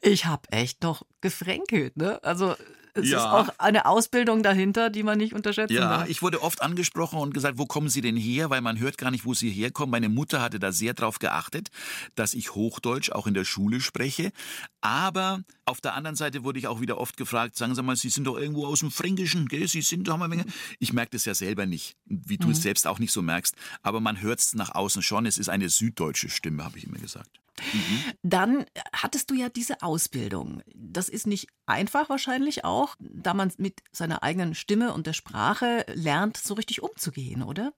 [0.02, 1.96] ich habe echt noch gefränkelt.
[1.96, 2.20] Ne?
[2.24, 2.56] Also
[2.96, 3.18] es ja.
[3.18, 6.00] ist auch eine Ausbildung dahinter, die man nicht unterschätzen ja, darf.
[6.02, 8.50] Ja, ich wurde oft angesprochen und gesagt, wo kommen Sie denn her?
[8.50, 9.90] Weil man hört gar nicht, wo Sie herkommen.
[9.90, 11.68] Meine Mutter hatte da sehr darauf geachtet,
[12.14, 14.32] dass ich Hochdeutsch auch in der Schule spreche.
[14.80, 18.09] Aber auf der anderen Seite wurde ich auch wieder oft gefragt, sagen Sie mal, Sie
[18.09, 19.68] sind doch irgendwo aus dem Fränkischen, gell?
[19.68, 20.30] Sie sind doch mal
[20.78, 22.52] Ich merke das ja selber nicht, wie du mhm.
[22.52, 23.54] es selbst auch nicht so merkst.
[23.82, 25.26] Aber man hört es nach außen schon.
[25.26, 27.40] Es ist eine süddeutsche Stimme, habe ich immer gesagt.
[27.73, 28.12] Mhm.
[28.23, 30.62] Dann hattest du ja diese Ausbildung.
[30.75, 35.85] Das ist nicht einfach wahrscheinlich auch, da man mit seiner eigenen Stimme und der Sprache
[35.95, 37.73] lernt, so richtig umzugehen, oder?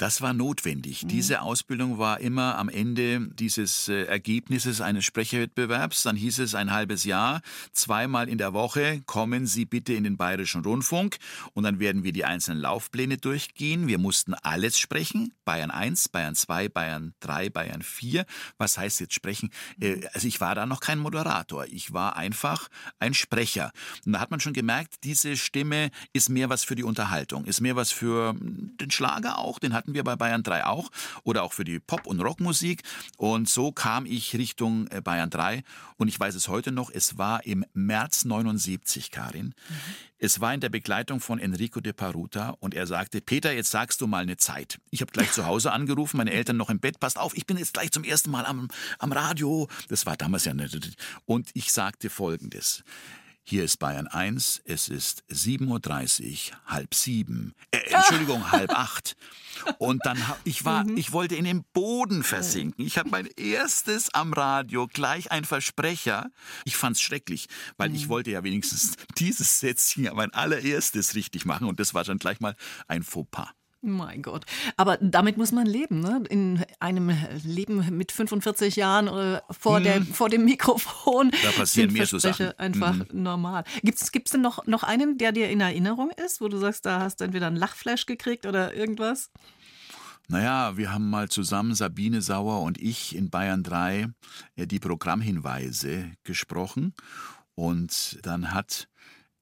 [0.00, 1.04] Das war notwendig.
[1.04, 1.08] Mhm.
[1.08, 6.04] Diese Ausbildung war immer am Ende dieses äh, Ergebnisses eines Sprecherwettbewerbs.
[6.04, 10.16] Dann hieß es ein halbes Jahr, zweimal in der Woche kommen Sie bitte in den
[10.16, 11.18] Bayerischen Rundfunk
[11.52, 13.88] und dann werden wir die einzelnen Laufpläne durchgehen.
[13.88, 15.34] Wir mussten alles sprechen.
[15.44, 18.24] Bayern 1, Bayern 2, Bayern 3, Bayern 4.
[18.56, 19.50] Was heißt jetzt sprechen?
[19.78, 20.04] Äh, mhm.
[20.14, 21.66] also ich war da noch kein Moderator.
[21.66, 22.68] Ich war einfach
[23.00, 23.70] ein Sprecher.
[24.06, 27.60] Und da hat man schon gemerkt, diese Stimme ist mehr was für die Unterhaltung, ist
[27.60, 29.58] mehr was für hm, den Schlager auch.
[29.58, 30.90] Den hatten hatten wir bei Bayern 3 auch
[31.24, 32.82] oder auch für die Pop- und Rockmusik.
[33.16, 35.64] Und so kam ich Richtung äh, Bayern 3
[35.96, 39.46] und ich weiß es heute noch, es war im März 79, Karin.
[39.46, 39.54] Mhm.
[40.18, 44.00] Es war in der Begleitung von Enrico de Paruta und er sagte, Peter, jetzt sagst
[44.00, 44.78] du mal eine Zeit.
[44.90, 47.56] Ich habe gleich zu Hause angerufen, meine Eltern noch im Bett, passt auf, ich bin
[47.56, 49.68] jetzt gleich zum ersten Mal am, am Radio.
[49.88, 50.96] Das war damals ja nicht.
[51.24, 52.84] Und ich sagte folgendes.
[53.42, 59.16] Hier ist Bayern 1, es ist 7.30 Uhr, halb sieben, äh, Entschuldigung, halb acht.
[59.78, 60.96] Und dann, ich war, mhm.
[60.96, 62.84] ich wollte in den Boden versinken.
[62.84, 66.30] Ich habe mein erstes am Radio, gleich ein Versprecher.
[66.64, 68.10] Ich fand's schrecklich, weil ich mhm.
[68.10, 71.66] wollte ja wenigstens dieses Sätzchen, mein allererstes richtig machen.
[71.66, 72.54] Und das war dann gleich mal
[72.88, 73.48] ein Fauxpas.
[73.82, 74.44] Mein Gott.
[74.76, 76.22] Aber damit muss man leben, ne?
[76.28, 77.10] In einem
[77.44, 79.84] Leben mit 45 Jahren äh, vor, hm.
[79.84, 81.30] der, vor dem Mikrofon.
[81.42, 82.58] Da passieren mehr so Sachen.
[82.58, 83.22] einfach mhm.
[83.22, 83.64] normal.
[83.82, 87.00] Gibt es denn noch, noch einen, der dir in Erinnerung ist, wo du sagst, da
[87.00, 89.30] hast du entweder einen Lachflash gekriegt oder irgendwas?
[90.28, 94.08] Naja, wir haben mal zusammen, Sabine Sauer und ich, in Bayern 3
[94.56, 96.94] äh, die Programmhinweise gesprochen.
[97.54, 98.88] Und dann hat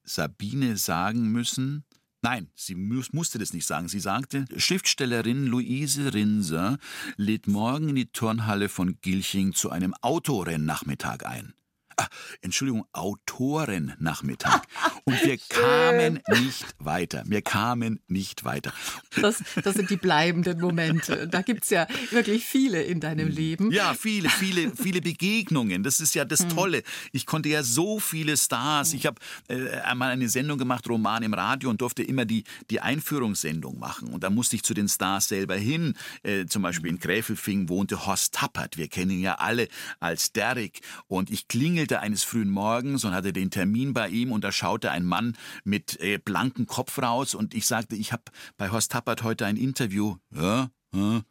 [0.04, 1.84] Sabine sagen müssen,
[2.20, 3.88] Nein, sie musste das nicht sagen.
[3.88, 6.78] Sie sagte, Schriftstellerin Luise Rinser
[7.16, 11.54] lädt morgen in die Turnhalle von Gilching zu einem Autorennachmittag ein
[11.98, 12.08] ah,
[12.40, 14.62] Entschuldigung, Autorennachmittag.
[15.04, 17.24] Und wir kamen nicht weiter.
[17.26, 18.72] Wir kamen nicht weiter.
[19.20, 21.28] Das, das sind die bleibenden Momente.
[21.28, 23.70] Da gibt es ja wirklich viele in deinem Leben.
[23.70, 25.82] Ja, viele, viele, viele Begegnungen.
[25.82, 26.50] Das ist ja das hm.
[26.50, 26.82] Tolle.
[27.12, 28.92] Ich konnte ja so viele Stars.
[28.92, 32.80] Ich habe äh, einmal eine Sendung gemacht, Roman im Radio, und durfte immer die, die
[32.80, 34.08] Einführungssendung machen.
[34.08, 35.94] Und da musste ich zu den Stars selber hin.
[36.22, 38.76] Äh, zum Beispiel in Gräfelfing wohnte Horst Tappert.
[38.76, 40.80] Wir kennen ihn ja alle als Derek.
[41.08, 44.52] Und ich klingel klingelte eines frühen Morgens und hatte den Termin bei ihm und da
[44.52, 48.24] schaute ein Mann mit äh, blankem Kopf raus und ich sagte, ich habe
[48.58, 50.16] bei Horst Tappert heute ein Interview.
[50.30, 51.22] Ja, ja,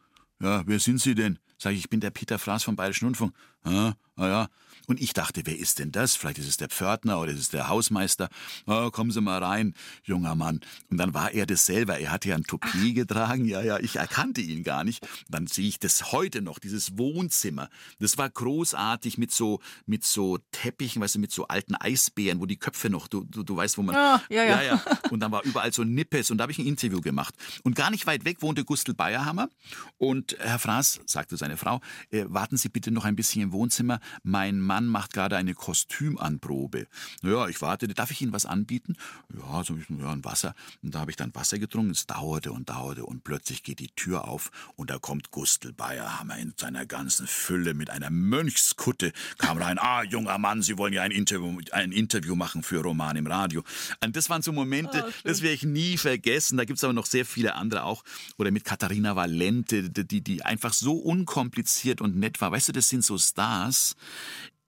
[0.41, 1.37] ja, wer sind Sie denn?
[1.59, 3.33] Sag ich, ich bin der Peter Fraß vom Bayerischen Rundfunk.
[3.65, 4.47] Ja, ja.
[4.87, 6.15] Und ich dachte, wer ist denn das?
[6.15, 8.29] Vielleicht ist es der Pförtner oder ist es der Hausmeister.
[8.65, 9.73] Oh, kommen Sie mal rein,
[10.03, 10.61] junger Mann.
[10.89, 11.99] Und dann war er das selber.
[11.99, 13.43] Er hatte ja ein Toupet getragen.
[13.43, 15.05] Ja, ja, ich erkannte ihn gar nicht.
[15.29, 17.69] Dann sehe ich das heute noch, dieses Wohnzimmer.
[17.99, 22.45] Das war großartig mit so, mit so Teppichen, weißt du, mit so alten Eisbären, wo
[22.45, 23.93] die Köpfe noch, du, du, du weißt, wo man.
[23.93, 24.61] Ja, ja, ja.
[24.61, 24.81] ja, ja.
[25.11, 27.35] Und dann war überall so Nippes und da habe ich ein Interview gemacht.
[27.63, 29.49] Und gar nicht weit weg wohnte Gustl Bayerhammer.
[29.97, 33.99] Und Herr Fraß sagte seine Frau, äh, warten Sie bitte noch ein bisschen im Wohnzimmer.
[34.23, 36.87] Mein Mann macht gerade eine Kostümanprobe.
[37.21, 38.95] Naja, ich warte, darf ich Ihnen was anbieten?
[39.33, 40.53] Ja, so ja, ein Wasser.
[40.83, 41.91] Und da habe ich dann Wasser getrunken.
[41.91, 46.37] Es dauerte und dauerte und plötzlich geht die Tür auf und da kommt Gustl Bayerhammer
[46.37, 49.79] in seiner ganzen Fülle mit einer Mönchskutte, kam rein.
[49.79, 53.63] Ah, junger Mann, Sie wollen ja ein Interview, ein Interview machen für Roman im Radio.
[54.03, 56.57] Und das waren so Momente, oh, das werde ich nie vergessen.
[56.57, 58.03] Da gibt es aber noch sehr viele andere auch.
[58.37, 62.51] Oder mit Katharina Valente, die, die einfach so unkompliziert und nett war.
[62.51, 63.95] Weißt du, das sind so Stars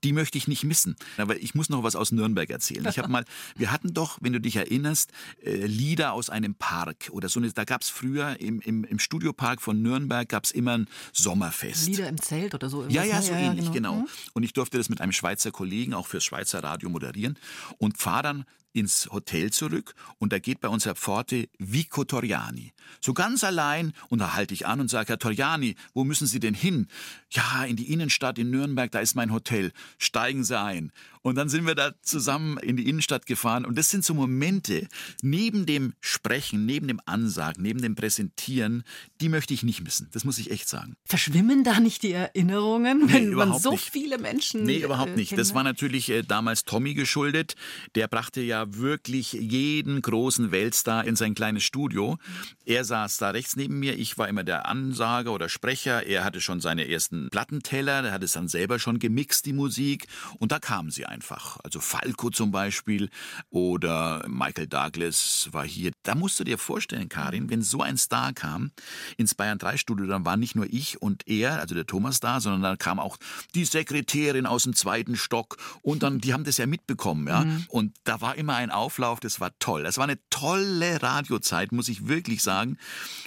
[0.04, 0.96] die möchte ich nicht missen.
[1.18, 2.86] Aber ich muss noch was aus Nürnberg erzählen.
[2.90, 5.12] Ich habe mal, wir hatten doch, wenn du dich erinnerst,
[5.44, 7.40] äh, Lieder aus einem Park oder so.
[7.40, 11.88] Da gab es früher im, im, im Studiopark von Nürnberg gab es immer ein Sommerfest.
[11.88, 12.86] Lieder im Zelt oder so.
[12.88, 13.94] Ja, ja, so ja, ähnlich, ja, genau.
[13.96, 14.08] genau.
[14.34, 17.38] Und ich durfte das mit einem Schweizer Kollegen auch fürs Schweizer Radio moderieren
[17.78, 18.46] und fahre dann
[18.80, 22.74] ins Hotel zurück und da geht bei uns Herr Pforte Vico Toriani.
[23.02, 26.39] So ganz allein und da halte ich an und sage, Herr Toriani, wo müssen Sie
[26.39, 26.88] denn hin?
[27.30, 29.72] Ja, in die Innenstadt in Nürnberg, da ist mein Hotel.
[29.98, 30.92] Steigen Sie ein.
[31.22, 33.66] Und dann sind wir da zusammen in die Innenstadt gefahren.
[33.66, 34.88] Und das sind so Momente,
[35.22, 38.84] neben dem Sprechen, neben dem Ansagen, neben dem Präsentieren,
[39.20, 40.08] die möchte ich nicht missen.
[40.14, 40.96] Das muss ich echt sagen.
[41.06, 43.90] Verschwimmen da nicht die Erinnerungen, wenn nee, man so nicht.
[43.90, 44.64] viele Menschen.
[44.64, 45.38] Nee, überhaupt nicht.
[45.38, 47.56] Das war natürlich äh, damals Tommy geschuldet.
[47.96, 52.18] Der brachte ja wirklich jeden großen Weltstar in sein kleines Studio.
[52.66, 54.00] Er saß da rechts neben mir.
[54.00, 56.06] Ich war immer der Ansager oder Sprecher.
[56.06, 58.06] Er hatte schon seine ersten Plattenteller.
[58.06, 60.08] Er hat es dann selber schon gemixt, die Musik.
[60.38, 61.58] Und da kamen sie einfach.
[61.63, 63.10] Also Falco zum Beispiel
[63.50, 65.91] oder Michael Douglas war hier.
[66.04, 68.72] Da musst du dir vorstellen, Karin, wenn so ein Star kam
[69.17, 72.39] ins Bayern 3 Studio, dann war nicht nur ich und er, also der Thomas da,
[72.39, 73.17] sondern dann kam auch
[73.56, 77.43] die Sekretärin aus dem zweiten Stock und dann, die haben das ja mitbekommen, ja.
[77.43, 77.65] Mhm.
[77.67, 79.84] Und da war immer ein Auflauf, das war toll.
[79.84, 82.78] Das war eine tolle Radiozeit, muss ich wirklich sagen.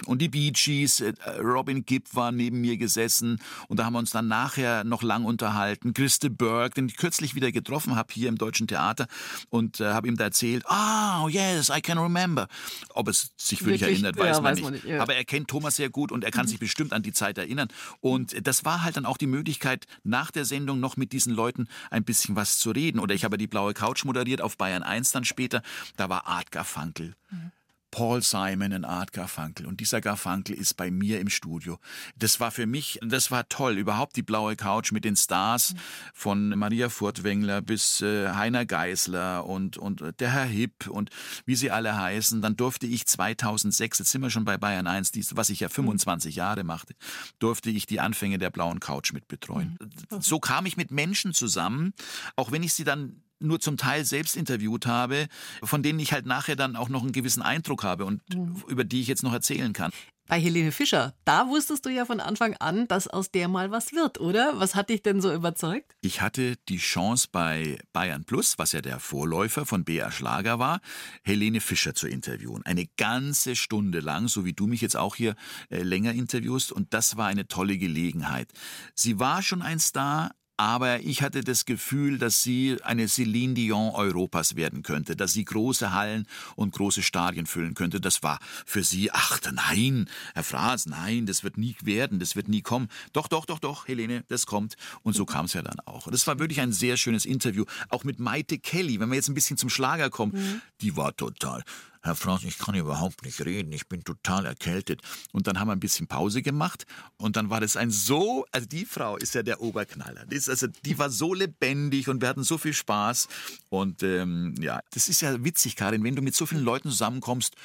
[0.05, 3.99] Und die Bee Gees, äh, Robin Gibb war neben mir gesessen und da haben wir
[3.99, 5.93] uns dann nachher noch lang unterhalten.
[5.93, 9.07] Christe Berg, den ich kürzlich wieder getroffen getroffen habe hier im Deutschen Theater
[9.49, 12.47] und äh, habe ihm da erzählt, ah, oh, yes, I can remember.
[12.93, 14.63] Ob es sich wirklich, wirklich erinnert, weiß, ja, man, weiß nicht.
[14.63, 14.85] man nicht.
[14.85, 15.01] Ja.
[15.01, 16.49] Aber er kennt Thomas sehr gut und er kann mhm.
[16.49, 17.69] sich bestimmt an die Zeit erinnern.
[17.99, 21.67] Und das war halt dann auch die Möglichkeit, nach der Sendung noch mit diesen Leuten
[21.89, 22.99] ein bisschen was zu reden.
[22.99, 25.63] Oder ich habe die Blaue Couch moderiert auf Bayern 1 dann später.
[25.97, 27.15] Da war Art Garfunkel.
[27.31, 27.51] Mhm.
[27.93, 29.67] Paul Simon und Art Garfunkel.
[29.67, 31.77] Und dieser Garfunkel ist bei mir im Studio.
[32.15, 33.77] Das war für mich, das war toll.
[33.77, 35.75] Überhaupt die blaue Couch mit den Stars
[36.11, 41.11] von Maria Furtwängler bis äh, Heiner Geisler und, und der Herr Hipp und
[41.45, 42.41] wie sie alle heißen.
[42.41, 45.69] Dann durfte ich 2006, jetzt sind wir schon bei Bayern 1, dies, was ich ja
[45.69, 46.95] 25 Jahre machte,
[47.37, 49.77] durfte ich die Anfänge der blauen Couch mit betreuen.
[50.09, 50.19] Mhm.
[50.19, 51.93] So kam ich mit Menschen zusammen,
[52.35, 55.27] auch wenn ich sie dann nur zum Teil selbst interviewt habe,
[55.63, 58.63] von denen ich halt nachher dann auch noch einen gewissen Eindruck habe und mhm.
[58.67, 59.91] über die ich jetzt noch erzählen kann.
[60.27, 63.91] Bei Helene Fischer, da wusstest du ja von Anfang an, dass aus der mal was
[63.91, 64.53] wird, oder?
[64.57, 65.95] Was hat dich denn so überzeugt?
[65.99, 70.79] Ich hatte die Chance bei Bayern Plus, was ja der Vorläufer von BR Schlager war,
[71.23, 72.65] Helene Fischer zu interviewen.
[72.65, 75.35] Eine ganze Stunde lang, so wie du mich jetzt auch hier
[75.69, 76.71] äh, länger interviewst.
[76.71, 78.49] Und das war eine tolle Gelegenheit.
[78.95, 83.91] Sie war schon ein Star, aber ich hatte das Gefühl, dass sie eine Céline Dion
[83.91, 87.99] Europas werden könnte, dass sie große Hallen und große Stadien füllen könnte.
[87.99, 92.47] Das war für sie, ach nein, Herr Fraß, nein, das wird nie werden, das wird
[92.47, 92.87] nie kommen.
[93.13, 94.75] Doch, doch, doch, doch, Helene, das kommt.
[95.01, 96.09] Und so kam es ja dann auch.
[96.09, 99.35] Das war wirklich ein sehr schönes Interview, auch mit Maite Kelly, wenn wir jetzt ein
[99.35, 100.33] bisschen zum Schlager kommen.
[100.33, 100.61] Mhm.
[100.81, 101.63] Die war total
[102.03, 105.01] Herr Franz, ich kann überhaupt nicht reden, ich bin total erkältet.
[105.31, 106.85] Und dann haben wir ein bisschen Pause gemacht
[107.17, 110.25] und dann war das ein so, also die Frau ist ja der Oberknaller.
[110.25, 113.29] Die, ist also, die war so lebendig und wir hatten so viel Spaß.
[113.69, 117.55] Und ähm, ja, das ist ja witzig, Karin, wenn du mit so vielen Leuten zusammenkommst,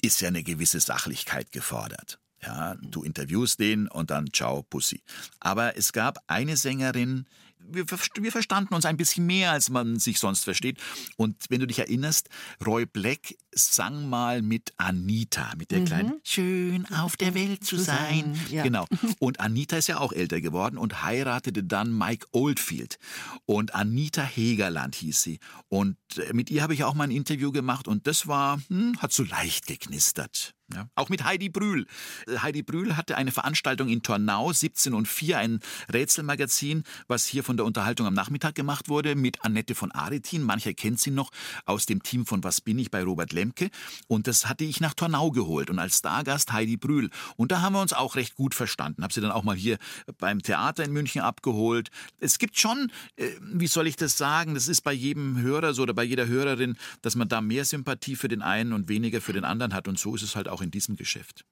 [0.00, 2.20] ist ja eine gewisse Sachlichkeit gefordert.
[2.42, 5.02] Ja, du interviewst den und dann ciao, Pussy.
[5.40, 7.26] Aber es gab eine Sängerin,
[7.68, 10.78] wir, wir verstanden uns ein bisschen mehr, als man sich sonst versteht.
[11.16, 12.28] Und wenn du dich erinnerst,
[12.64, 15.84] Roy Black sang mal mit Anita, mit der mhm.
[15.84, 18.38] kleinen Schön auf der Welt zu sein.
[18.50, 18.62] Ja.
[18.62, 18.86] Genau.
[19.18, 22.98] Und Anita ist ja auch älter geworden und heiratete dann Mike Oldfield.
[23.44, 25.38] Und Anita Hegerland hieß sie.
[25.68, 29.00] Und äh, mit ihr habe ich auch mal ein Interview gemacht und das war, hm,
[29.00, 30.54] hat so leicht geknistert.
[30.74, 30.88] Ja.
[30.96, 31.86] Auch mit Heidi Brühl.
[32.26, 35.60] Äh, Heidi Brühl hatte eine Veranstaltung in Tornau, 17 und 4, ein
[35.92, 40.42] Rätselmagazin, was hier von der Unterhaltung am Nachmittag gemacht wurde, mit Annette von Aretin.
[40.42, 41.30] Mancher kennt sie noch
[41.66, 43.70] aus dem Team von Was bin ich bei Robert Lemke.
[44.08, 47.10] Und das hatte ich nach Tornau geholt und als Stargast Heidi Brühl.
[47.36, 49.02] Und da haben wir uns auch recht gut verstanden.
[49.02, 49.78] Habe sie dann auch mal hier
[50.18, 51.90] beim Theater in München abgeholt.
[52.18, 55.82] Es gibt schon, äh, wie soll ich das sagen, das ist bei jedem Hörer so
[55.82, 59.32] oder bei jeder Hörerin, dass man da mehr Sympathie für den einen und weniger für
[59.32, 59.88] den anderen hat.
[59.88, 61.44] Und so ist es halt auch in diesem Geschäft.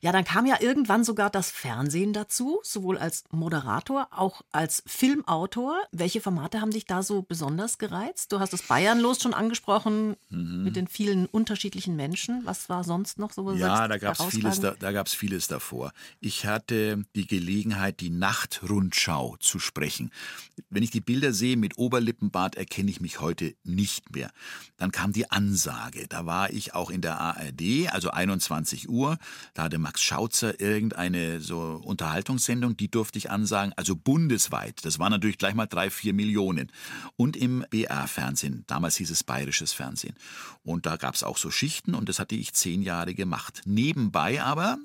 [0.00, 5.78] Ja, dann kam ja irgendwann sogar das Fernsehen dazu, sowohl als Moderator, auch als Filmautor.
[5.92, 8.32] Welche Formate haben dich da so besonders gereizt?
[8.32, 10.64] Du hast das Bayernlos schon angesprochen, mhm.
[10.64, 12.42] mit den vielen unterschiedlichen Menschen.
[12.44, 13.52] Was war sonst noch so?
[13.52, 15.92] Ja, da gab es vieles, da, da gab's vieles davor.
[16.20, 20.10] Ich hatte die Gelegenheit, die Nachtrundschau zu sprechen.
[20.70, 24.30] Wenn ich die Bilder sehe mit Oberlippenbart, erkenne ich mich heute nicht mehr.
[24.76, 26.06] Dann kam die Ansage.
[26.08, 29.18] Da war ich auch in der ARD, also 21 20 Uhr.
[29.54, 34.84] Da hatte Max Schautzer irgendeine so Unterhaltungssendung, die durfte ich ansagen, also bundesweit.
[34.84, 36.70] Das waren natürlich gleich mal drei, vier Millionen.
[37.16, 40.14] Und im BR-Fernsehen, damals hieß es Bayerisches Fernsehen.
[40.64, 43.62] Und da gab es auch so Schichten und das hatte ich zehn Jahre gemacht.
[43.64, 44.78] Nebenbei aber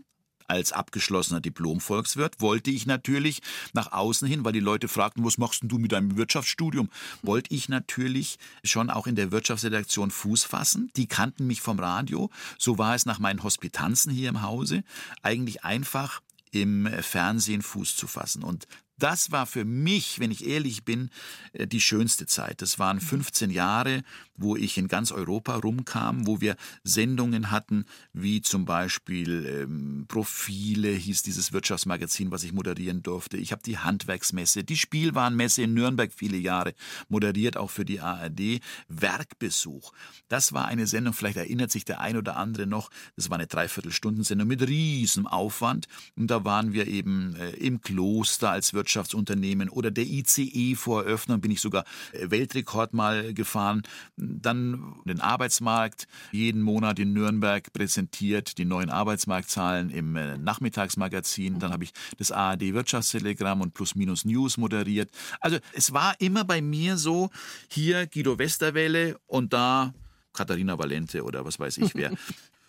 [0.48, 3.42] als abgeschlossener Diplom-Volkswirt wollte ich natürlich
[3.74, 6.90] nach außen hin, weil die Leute fragten, was machst du mit deinem Wirtschaftsstudium,
[7.22, 10.92] wollte ich natürlich schon auch in der Wirtschaftsredaktion Fuß fassen.
[10.96, 12.30] Die kannten mich vom Radio.
[12.58, 14.84] So war es nach meinen Hospitanzen hier im Hause.
[15.22, 18.44] Eigentlich einfach im Fernsehen Fuß zu fassen.
[18.44, 18.68] Und
[19.04, 21.10] das war für mich, wenn ich ehrlich bin,
[21.52, 22.62] äh, die schönste Zeit.
[22.62, 23.56] Das waren 15 mhm.
[23.56, 24.04] Jahre,
[24.38, 30.90] wo ich in ganz Europa rumkam, wo wir Sendungen hatten, wie zum Beispiel ähm, Profile,
[30.90, 33.36] hieß dieses Wirtschaftsmagazin, was ich moderieren durfte.
[33.36, 36.74] Ich habe die Handwerksmesse, die Spielwarenmesse in Nürnberg viele Jahre
[37.10, 38.62] moderiert, auch für die ARD.
[38.88, 39.92] Werkbesuch.
[40.30, 43.48] Das war eine Sendung, vielleicht erinnert sich der ein oder andere noch, das war eine
[43.48, 45.88] Dreiviertelstundensendung mit riesem Aufwand.
[46.16, 51.04] Und da waren wir eben äh, im Kloster als Wirtschaftsmagazin Wirtschaftsunternehmen oder der ICE vor
[51.04, 53.82] Eröffnung bin ich sogar äh, Weltrekord mal gefahren.
[54.18, 61.60] Dann den Arbeitsmarkt jeden Monat in Nürnberg präsentiert, die neuen Arbeitsmarktzahlen im äh, Nachmittagsmagazin.
[61.60, 65.10] Dann habe ich das ARD Wirtschaftstelegramm und Plus Minus News moderiert.
[65.40, 67.32] Also es war immer bei mir so,
[67.70, 69.94] hier Guido Westerwelle und da
[70.34, 72.12] Katharina Valente oder was weiß ich wer.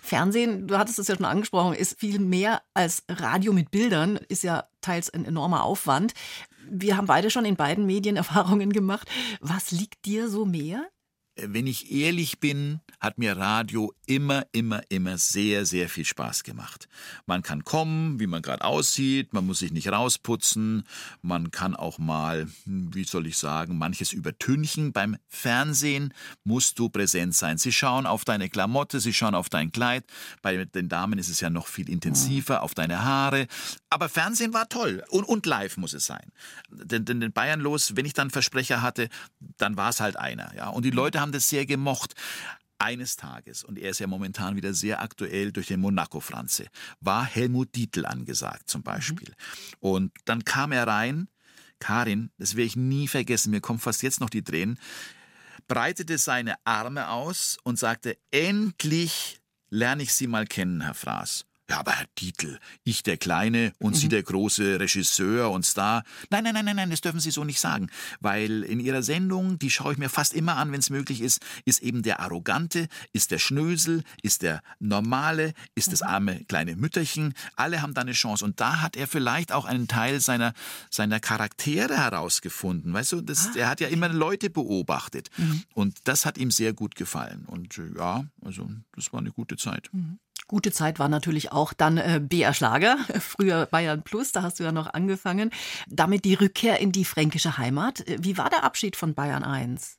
[0.05, 4.45] Fernsehen, du hattest es ja schon angesprochen, ist viel mehr als Radio mit Bildern, ist
[4.45, 6.12] ja teils ein enormer Aufwand.
[6.69, 9.09] Wir haben beide schon in beiden Medien Erfahrungen gemacht.
[9.40, 10.85] Was liegt dir so mehr?
[11.37, 16.88] Wenn ich ehrlich bin, hat mir Radio immer, immer, immer sehr, sehr viel Spaß gemacht.
[17.27, 20.85] Man kann kommen, wie man gerade aussieht, man muss sich nicht rausputzen,
[21.23, 24.92] man kann auch mal, hm, wie soll ich sagen, manches übertünchen.
[24.92, 27.59] Beim Fernsehen musst du präsent sein.
[27.59, 30.05] Sie schauen auf deine Klamotte, sie schauen auf dein Kleid.
[30.40, 33.49] Bei den Damen ist es ja noch viel intensiver, auf deine Haare.
[33.94, 36.33] Aber Fernsehen war toll und, und live muss es sein.
[36.68, 39.09] Denn, denn Bayern los, wenn ich dann Versprecher hatte,
[39.57, 40.52] dann war es halt einer.
[40.57, 40.70] Ja?
[40.70, 42.14] Und die Leute haben das sehr gemocht.
[42.78, 46.66] Eines Tages, und er ist ja momentan wieder sehr aktuell durch den Monaco-Franze,
[46.98, 49.28] war Helmut Dietl angesagt zum Beispiel.
[49.28, 49.76] Mhm.
[49.78, 51.28] Und dann kam er rein,
[51.78, 54.76] Karin, das werde ich nie vergessen, mir kommen fast jetzt noch die Tränen,
[55.68, 61.46] breitete seine Arme aus und sagte, endlich lerne ich Sie mal kennen, Herr Fraß.
[61.70, 63.98] Ja, aber Herr Titel, ich der Kleine und mhm.
[63.98, 66.05] Sie der große Regisseur und Star.
[66.29, 67.88] Nein, nein, nein, nein, nein, das dürfen Sie so nicht sagen.
[68.20, 71.40] Weil in Ihrer Sendung, die schaue ich mir fast immer an, wenn es möglich ist,
[71.64, 75.90] ist eben der Arrogante, ist der Schnösel, ist der Normale, ist mhm.
[75.92, 77.33] das arme kleine Mütterchen.
[77.57, 78.44] Alle haben da eine Chance.
[78.44, 80.53] Und da hat er vielleicht auch einen Teil seiner,
[80.90, 82.92] seiner Charaktere herausgefunden.
[82.92, 85.31] Weißt du, das, ah, er hat ja immer Leute beobachtet.
[85.38, 85.62] Mhm.
[85.72, 87.46] Und das hat ihm sehr gut gefallen.
[87.46, 89.88] Und äh, ja, also das war eine gute Zeit.
[90.46, 94.64] Gute Zeit war natürlich auch dann äh, BR Schlager, früher Bayern Plus, da hast du
[94.64, 95.50] ja noch angefangen.
[95.88, 98.04] Damit die Rückkehr in die fränkische Heimat.
[98.18, 99.98] Wie war der Abschied von Bayern 1?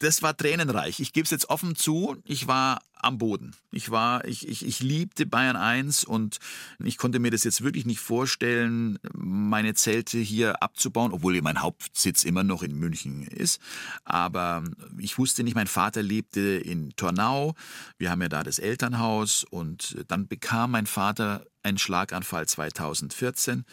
[0.00, 1.00] Das war tränenreich.
[1.00, 2.16] Ich gebe es jetzt offen zu.
[2.24, 3.54] Ich war am Boden.
[3.70, 6.38] Ich war, ich, ich, ich liebte Bayern 1 und
[6.82, 12.24] ich konnte mir das jetzt wirklich nicht vorstellen, meine Zelte hier abzubauen, obwohl mein Hauptsitz
[12.24, 13.60] immer noch in München ist.
[14.04, 14.64] Aber
[14.98, 17.54] ich wusste nicht, mein Vater lebte in Tornau.
[17.98, 23.64] Wir haben ja da das Elternhaus und dann bekam mein Vater einen Schlaganfall 2014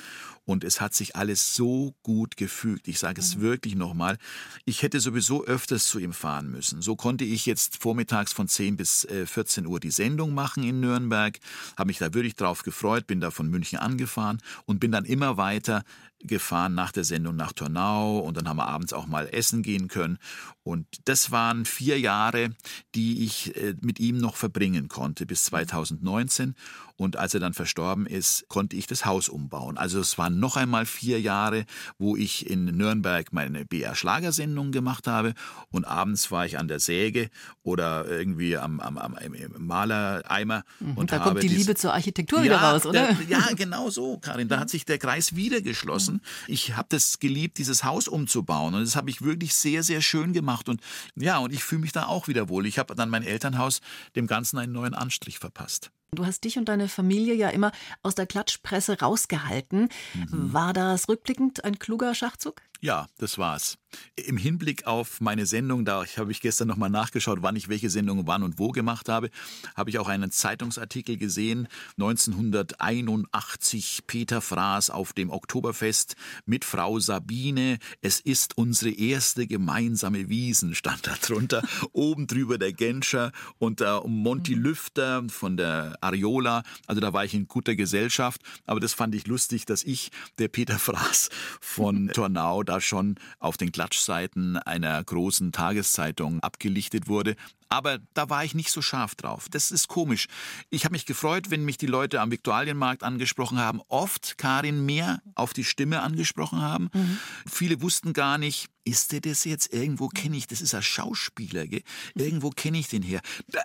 [0.45, 2.87] und es hat sich alles so gut gefügt.
[2.87, 3.41] Ich sage es mhm.
[3.41, 4.17] wirklich nochmal.
[4.65, 6.81] Ich hätte sowieso öfters zu ihm fahren müssen.
[6.81, 10.79] So konnte ich jetzt vormittags von 10 bis 14 äh, Uhr die Sendung machen in
[10.79, 11.39] Nürnberg,
[11.77, 15.37] habe mich da wirklich drauf gefreut, bin da von München angefahren und bin dann immer
[15.37, 15.83] weiter
[16.19, 19.87] gefahren nach der Sendung nach Tornau und dann haben wir abends auch mal essen gehen
[19.87, 20.17] können.
[20.63, 22.55] Und das waren vier Jahre,
[22.95, 26.55] die ich äh, mit ihm noch verbringen konnte bis 2019.
[26.97, 29.77] Und als er dann verstorben ist, konnte ich das Haus umbauen.
[29.77, 31.65] Also es waren noch einmal vier Jahre,
[31.97, 35.33] wo ich in Nürnberg meine BR-Schlagersendung gemacht habe.
[35.71, 37.29] Und abends war ich an der Säge
[37.63, 40.63] oder irgendwie am, am, am im Malereimer.
[40.79, 43.13] Mhm, und da kommt die Liebe zur Architektur ja, wieder raus, oder?
[43.13, 44.47] Der, ja, genau so, Karin.
[44.47, 46.21] Da hat sich der Kreis wieder geschlossen.
[46.47, 48.73] Ich habe das geliebt, dieses Haus umzubauen.
[48.75, 50.69] Und das habe ich wirklich sehr, sehr schön gemacht.
[50.69, 50.81] Und
[51.15, 52.65] ja, und ich fühle mich da auch wieder wohl.
[52.65, 53.81] Ich habe dann mein Elternhaus
[54.15, 55.91] dem Ganzen einen neuen Anstrich verpasst.
[56.11, 59.89] Du hast dich und deine Familie ja immer aus der Klatschpresse rausgehalten.
[60.13, 60.53] Mhm.
[60.53, 62.61] War das rückblickend ein kluger Schachzug?
[62.85, 63.79] Ja, das war's.
[64.15, 68.27] Im Hinblick auf meine Sendung, da habe ich gestern nochmal nachgeschaut, wann ich welche Sendung
[68.27, 69.31] wann und wo gemacht habe,
[69.75, 71.67] habe ich auch einen Zeitungsartikel gesehen,
[71.97, 77.79] 1981 Peter Fraß auf dem Oktoberfest mit Frau Sabine.
[78.01, 81.63] Es ist unsere erste gemeinsame Wiesen, stand da drunter.
[81.91, 84.61] Oben drüber der Genscher und der Monty mhm.
[84.61, 86.61] Lüfter von der Ariola.
[86.85, 90.49] Also da war ich in guter Gesellschaft, aber das fand ich lustig, dass ich, der
[90.49, 97.35] Peter Fraß von Tornau, da schon auf den Klatschseiten einer großen Tageszeitung abgelichtet wurde.
[97.69, 99.47] Aber da war ich nicht so scharf drauf.
[99.49, 100.27] Das ist komisch.
[100.69, 103.81] Ich habe mich gefreut, wenn mich die Leute am Viktualienmarkt angesprochen haben.
[103.87, 106.89] Oft Karin mehr auf die Stimme angesprochen haben.
[106.93, 107.19] Mhm.
[107.51, 109.73] Viele wussten gar nicht, ist der das jetzt?
[109.73, 111.83] Irgendwo kenne ich, das ist ein Schauspieler, gell?
[112.13, 113.21] Irgendwo kenne ich den her.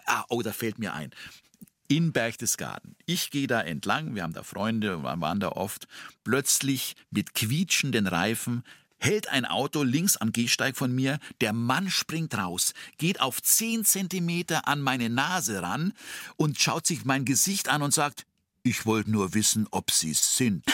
[0.07, 1.11] Ah, oh, da fällt mir ein
[1.91, 2.95] in Berchtesgaden.
[3.05, 5.89] Ich gehe da entlang, wir haben da Freunde, waren da oft.
[6.23, 8.63] Plötzlich mit quietschenden Reifen
[9.01, 13.85] hält ein Auto links am Gehsteig von mir, der Mann springt raus, geht auf zehn
[13.85, 15.93] Zentimeter an meine Nase ran
[16.37, 18.27] und schaut sich mein Gesicht an und sagt,
[18.63, 20.65] ich wollte nur wissen, ob Sie es sind.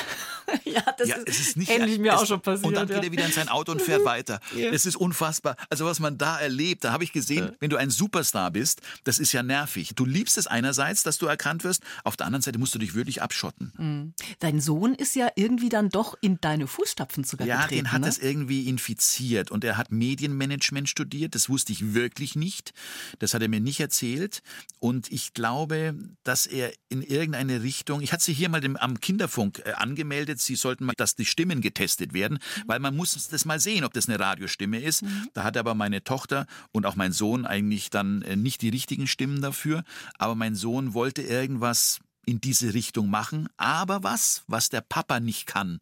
[0.64, 2.66] ja, das ja, ist, ist nicht, ähnlich mir auch schon passiert.
[2.66, 4.40] Und dann geht er wieder in sein Auto und fährt weiter.
[4.56, 4.70] ja.
[4.70, 5.56] Es ist unfassbar.
[5.70, 7.52] Also was man da erlebt, da habe ich gesehen, ja.
[7.60, 9.92] wenn du ein Superstar bist, das ist ja nervig.
[9.94, 12.94] Du liebst es einerseits, dass du erkannt wirst, auf der anderen Seite musst du dich
[12.94, 13.72] wirklich abschotten.
[13.76, 14.14] Mhm.
[14.40, 17.74] Dein Sohn ist ja irgendwie dann doch in deine Fußstapfen sogar ja, getreten.
[17.74, 18.08] Ja, den hat ne?
[18.08, 21.34] es irgendwie infiziert und er hat Medienmanagement studiert.
[21.34, 22.72] Das wusste ich wirklich nicht.
[23.18, 24.42] Das hat er mir nicht erzählt.
[24.78, 29.62] Und ich glaube, dass er in irgendeine Richtung, ich hatte sie hier mal am Kinderfunk
[29.64, 32.62] äh, angemeldet, jetzt, Sie sollten mal, dass die Stimmen getestet werden, mhm.
[32.66, 35.02] weil man muss das mal sehen, ob das eine Radiostimme ist.
[35.02, 35.28] Mhm.
[35.34, 39.06] Da hat aber meine Tochter und auch mein Sohn eigentlich dann äh, nicht die richtigen
[39.06, 39.82] Stimmen dafür.
[40.18, 45.46] Aber mein Sohn wollte irgendwas in diese Richtung machen, aber was, was der Papa nicht
[45.46, 45.78] kann.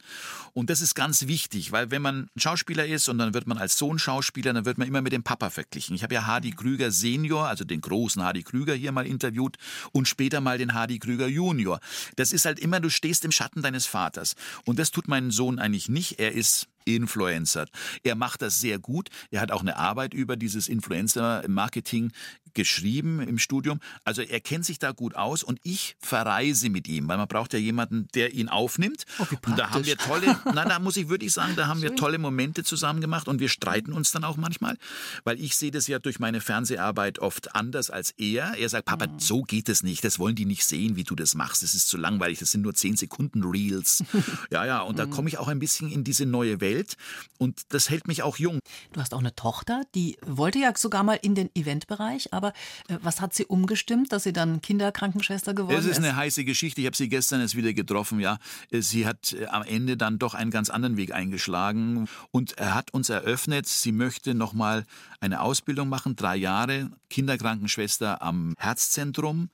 [0.52, 3.78] Und das ist ganz wichtig, weil wenn man Schauspieler ist und dann wird man als
[3.78, 5.96] Sohn Schauspieler, dann wird man immer mit dem Papa verglichen.
[5.96, 9.56] Ich habe ja Hardy Krüger Senior, also den großen Hardy Krüger hier mal interviewt
[9.92, 11.80] und später mal den Hardy Krüger Junior.
[12.16, 14.36] Das ist halt immer, du stehst im Schatten deines Vaters.
[14.66, 16.20] Und das tut mein Sohn eigentlich nicht.
[16.20, 17.66] Er ist Influencer.
[18.02, 19.08] Er macht das sehr gut.
[19.30, 22.12] Er hat auch eine Arbeit über dieses Influencer-Marketing
[22.54, 23.80] geschrieben im Studium.
[24.04, 27.52] Also er kennt sich da gut aus und ich verreise mit ihm, weil man braucht
[27.52, 29.04] ja jemanden, der ihn aufnimmt.
[29.18, 31.96] Oh, und da haben wir tolle, na, da muss ich wirklich sagen, da haben wir
[31.96, 34.76] tolle Momente zusammen gemacht und wir streiten uns dann auch manchmal,
[35.24, 38.54] weil ich sehe das ja durch meine Fernseharbeit oft anders als er.
[38.56, 39.18] Er sagt, Papa, mhm.
[39.18, 40.04] so geht es nicht.
[40.04, 41.62] Das wollen die nicht sehen, wie du das machst.
[41.62, 42.38] Das ist zu langweilig.
[42.38, 44.04] Das sind nur 10 Sekunden Reels.
[44.50, 44.80] ja, ja.
[44.80, 45.10] Und da mhm.
[45.10, 46.96] komme ich auch ein bisschen in diese neue Welt Welt
[47.38, 48.58] und das hält mich auch jung.
[48.92, 52.52] Du hast auch eine Tochter, die wollte ja sogar mal in den Eventbereich, aber
[52.88, 55.84] äh, was hat sie umgestimmt, dass sie dann Kinderkrankenschwester geworden ist?
[55.84, 56.80] Es ist eine heiße Geschichte.
[56.80, 58.20] Ich habe sie gestern erst wieder getroffen.
[58.20, 58.38] Ja,
[58.70, 62.92] sie hat äh, am Ende dann doch einen ganz anderen Weg eingeschlagen und er hat
[62.92, 64.84] uns eröffnet, sie möchte noch mal
[65.20, 69.48] eine Ausbildung machen, drei Jahre Kinderkrankenschwester am Herzzentrum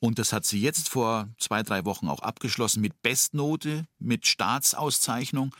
[0.00, 5.54] und das hat sie jetzt vor zwei, drei Wochen auch abgeschlossen mit Bestnote, mit Staatsauszeichnung.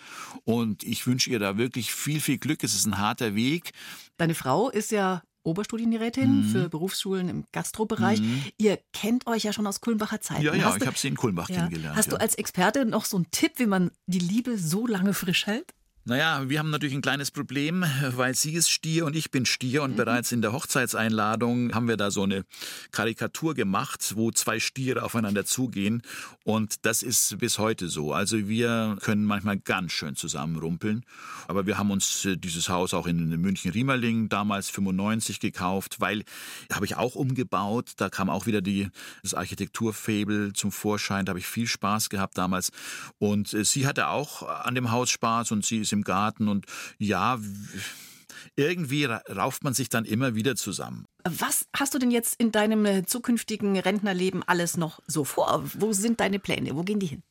[0.44, 2.62] Und ich wünsche ihr da wirklich viel, viel Glück.
[2.64, 3.72] Es ist ein harter Weg.
[4.16, 6.44] Deine Frau ist ja Oberstudienrätin mhm.
[6.44, 8.20] für Berufsschulen im Gastrobereich.
[8.20, 8.44] Mhm.
[8.58, 10.42] Ihr kennt euch ja schon aus Kulmbacher Zeiten.
[10.42, 11.56] Ja, ja, ich habe sie in Kulmbach ja.
[11.56, 11.96] kennengelernt.
[11.96, 12.16] Hast ja.
[12.16, 15.72] du als Experte noch so einen Tipp, wie man die Liebe so lange frisch hält?
[16.08, 17.84] Naja, wir haben natürlich ein kleines Problem,
[18.16, 19.96] weil sie ist Stier und ich bin Stier und mhm.
[19.96, 22.46] bereits in der Hochzeitseinladung haben wir da so eine
[22.92, 26.00] Karikatur gemacht, wo zwei Stiere aufeinander zugehen
[26.44, 28.14] und das ist bis heute so.
[28.14, 31.04] Also wir können manchmal ganz schön zusammenrumpeln,
[31.46, 36.24] aber wir haben uns äh, dieses Haus auch in München-Riemerling damals 95 gekauft, weil
[36.72, 38.88] habe ich auch umgebaut, da kam auch wieder die,
[39.22, 42.72] das Architekturfabel zum Vorschein, da habe ich viel Spaß gehabt damals
[43.18, 46.48] und äh, sie hatte auch an dem Haus Spaß und sie ist im im Garten
[46.48, 46.66] und
[46.98, 47.38] ja,
[48.56, 51.06] irgendwie rauft man sich dann immer wieder zusammen.
[51.24, 55.64] Was hast du denn jetzt in deinem äh, zukünftigen Rentnerleben alles noch so vor?
[55.74, 56.74] Wo sind deine Pläne?
[56.74, 57.22] Wo gehen die hin?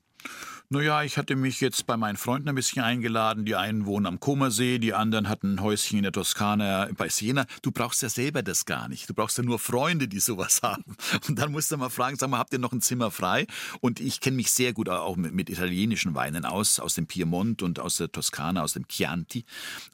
[0.69, 3.45] Naja, ich hatte mich jetzt bei meinen Freunden ein bisschen eingeladen.
[3.45, 7.45] Die einen wohnen am Comersee, die anderen hatten ein Häuschen in der Toskana bei Siena.
[7.61, 9.09] Du brauchst ja selber das gar nicht.
[9.09, 10.97] Du brauchst ja nur Freunde, die sowas haben.
[11.29, 13.47] Und dann musst du mal fragen, sag mal, habt ihr noch ein Zimmer frei?
[13.79, 17.63] Und ich kenne mich sehr gut auch mit, mit, italienischen Weinen aus, aus dem Piemont
[17.63, 19.45] und aus der Toskana, aus dem Chianti.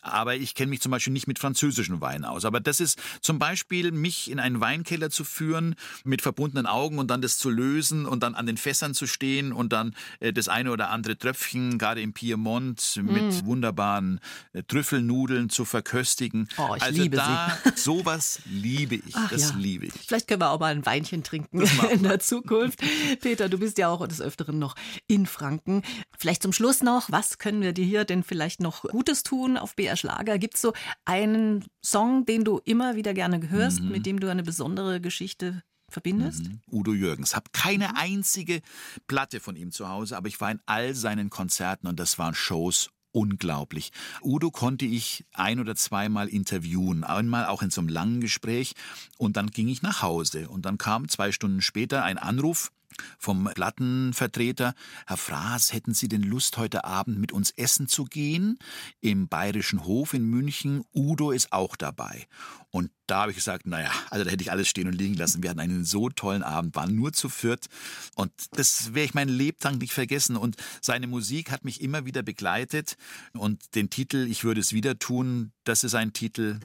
[0.02, 2.46] Aber ich kenne mich zum Beispiel nicht mit französischen Weinen aus.
[2.46, 7.12] Aber das ist zum Beispiel, mich in einen Weinkeller zu führen, mit verbundenen Augen und
[7.12, 10.48] dann das zu lösen und dann an den Fässern zu stehen und dann äh, das
[10.48, 13.46] eine eine oder andere Tröpfchen, gerade im Piemont, mit mm.
[13.46, 14.20] wunderbaren
[14.54, 16.48] äh, Trüffelnudeln zu verköstigen.
[16.58, 17.72] Oh, ich also liebe da, sie.
[17.76, 19.14] sowas liebe ich.
[19.14, 19.56] Ach, das ja.
[19.58, 19.94] liebe ich.
[19.94, 21.62] Vielleicht können wir auch mal ein Weinchen trinken
[21.92, 22.82] in der Zukunft.
[23.22, 24.76] Peter, du bist ja auch des Öfteren noch
[25.08, 25.84] in Franken.
[26.18, 29.76] Vielleicht zum Schluss noch, was können wir dir hier denn vielleicht noch Gutes tun auf
[29.76, 30.38] BR Schlager?
[30.38, 30.74] Gibt es so
[31.06, 33.90] einen Song, den du immer wieder gerne hörst, mhm.
[33.90, 35.64] mit dem du eine besondere Geschichte
[35.94, 36.44] verbindest?
[36.44, 36.60] Mhm.
[36.72, 37.36] Udo Jürgens.
[37.36, 37.96] Hab keine mhm.
[37.96, 38.62] einzige
[39.08, 42.36] Platte von ihm zu Hause, aber ich war in all seinen Konzerten und das waren
[42.36, 43.92] Shows unglaublich.
[44.22, 48.74] Udo konnte ich ein oder zweimal interviewen, einmal auch in so einem langen Gespräch
[49.18, 52.72] und dann ging ich nach Hause und dann kam zwei Stunden später ein Anruf
[53.18, 54.74] vom Plattenvertreter,
[55.08, 58.58] Herr Fraß, hätten Sie denn Lust, heute Abend mit uns essen zu gehen?
[59.02, 60.84] Im Bayerischen Hof in München.
[60.94, 62.28] Udo ist auch dabei.
[62.72, 65.44] Und da habe ich gesagt, naja, also da hätte ich alles stehen und liegen lassen.
[65.44, 67.68] Wir hatten einen so tollen Abend, waren nur zu viert.
[68.16, 70.36] Und das werde ich meinen Lebtag nicht vergessen.
[70.36, 72.96] Und seine Musik hat mich immer wieder begleitet.
[73.34, 76.60] Und den Titel Ich würde es wieder tun, das ist ein Titel,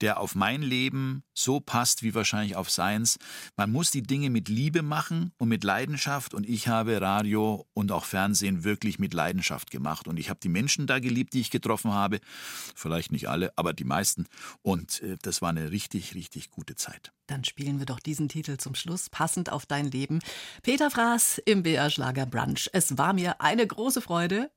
[0.00, 3.18] der auf mein Leben so passt wie wahrscheinlich auf seins.
[3.56, 7.92] Man muss die Dinge mit Liebe machen und mit Leidenschaft und ich habe Radio und
[7.92, 11.50] auch Fernsehen wirklich mit Leidenschaft gemacht und ich habe die Menschen da geliebt, die ich
[11.50, 12.20] getroffen habe.
[12.74, 14.26] Vielleicht nicht alle, aber die meisten
[14.62, 17.12] und äh, das war eine richtig, richtig gute Zeit.
[17.30, 20.18] Dann spielen wir doch diesen Titel zum Schluss, passend auf dein Leben.
[20.64, 22.68] Peter Fraß im BR Schlager Brunch.
[22.72, 24.50] Es war mir eine große Freude.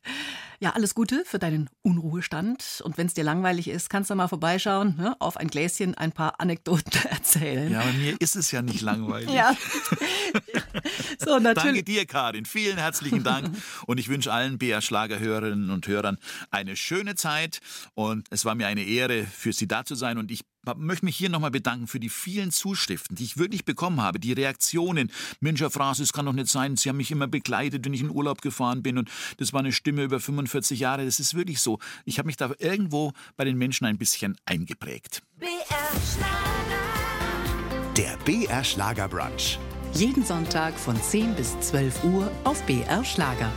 [0.63, 2.81] Ja, alles Gute für deinen Unruhestand.
[2.85, 5.13] Und wenn es dir langweilig ist, kannst du mal vorbeischauen, ne?
[5.19, 7.69] auf ein Gläschen ein paar Anekdoten erzählen.
[7.69, 9.29] Ja, bei mir ist es ja nicht langweilig.
[9.29, 9.57] ja.
[11.19, 11.55] so, natürlich.
[11.55, 12.45] Danke dir, Karin.
[12.45, 13.57] Vielen herzlichen Dank.
[13.87, 16.17] Und ich wünsche allen BR Schlagerhörerinnen und Hörern
[16.49, 17.59] eine schöne Zeit.
[17.93, 20.17] Und es war mir eine Ehre, für Sie da zu sein.
[20.17, 20.45] Und ich
[20.77, 24.33] möchte mich hier nochmal bedanken für die vielen Zuschriften, die ich wirklich bekommen habe, die
[24.33, 25.11] Reaktionen.
[25.39, 28.01] Mensch, Herr Fraß, es kann doch nicht sein, Sie haben mich immer begleitet, wenn ich
[28.01, 31.05] in Urlaub gefahren bin und das war eine Stimme über 45 Jahre.
[31.05, 31.79] Das ist wirklich so.
[32.05, 35.21] Ich habe mich da irgendwo bei den Menschen ein bisschen eingeprägt.
[35.39, 35.49] BR
[36.13, 36.73] Schlager.
[37.97, 39.59] Der BR Schlager Brunch.
[39.93, 43.51] Jeden Sonntag von 10 bis 12 Uhr auf BR Schlager.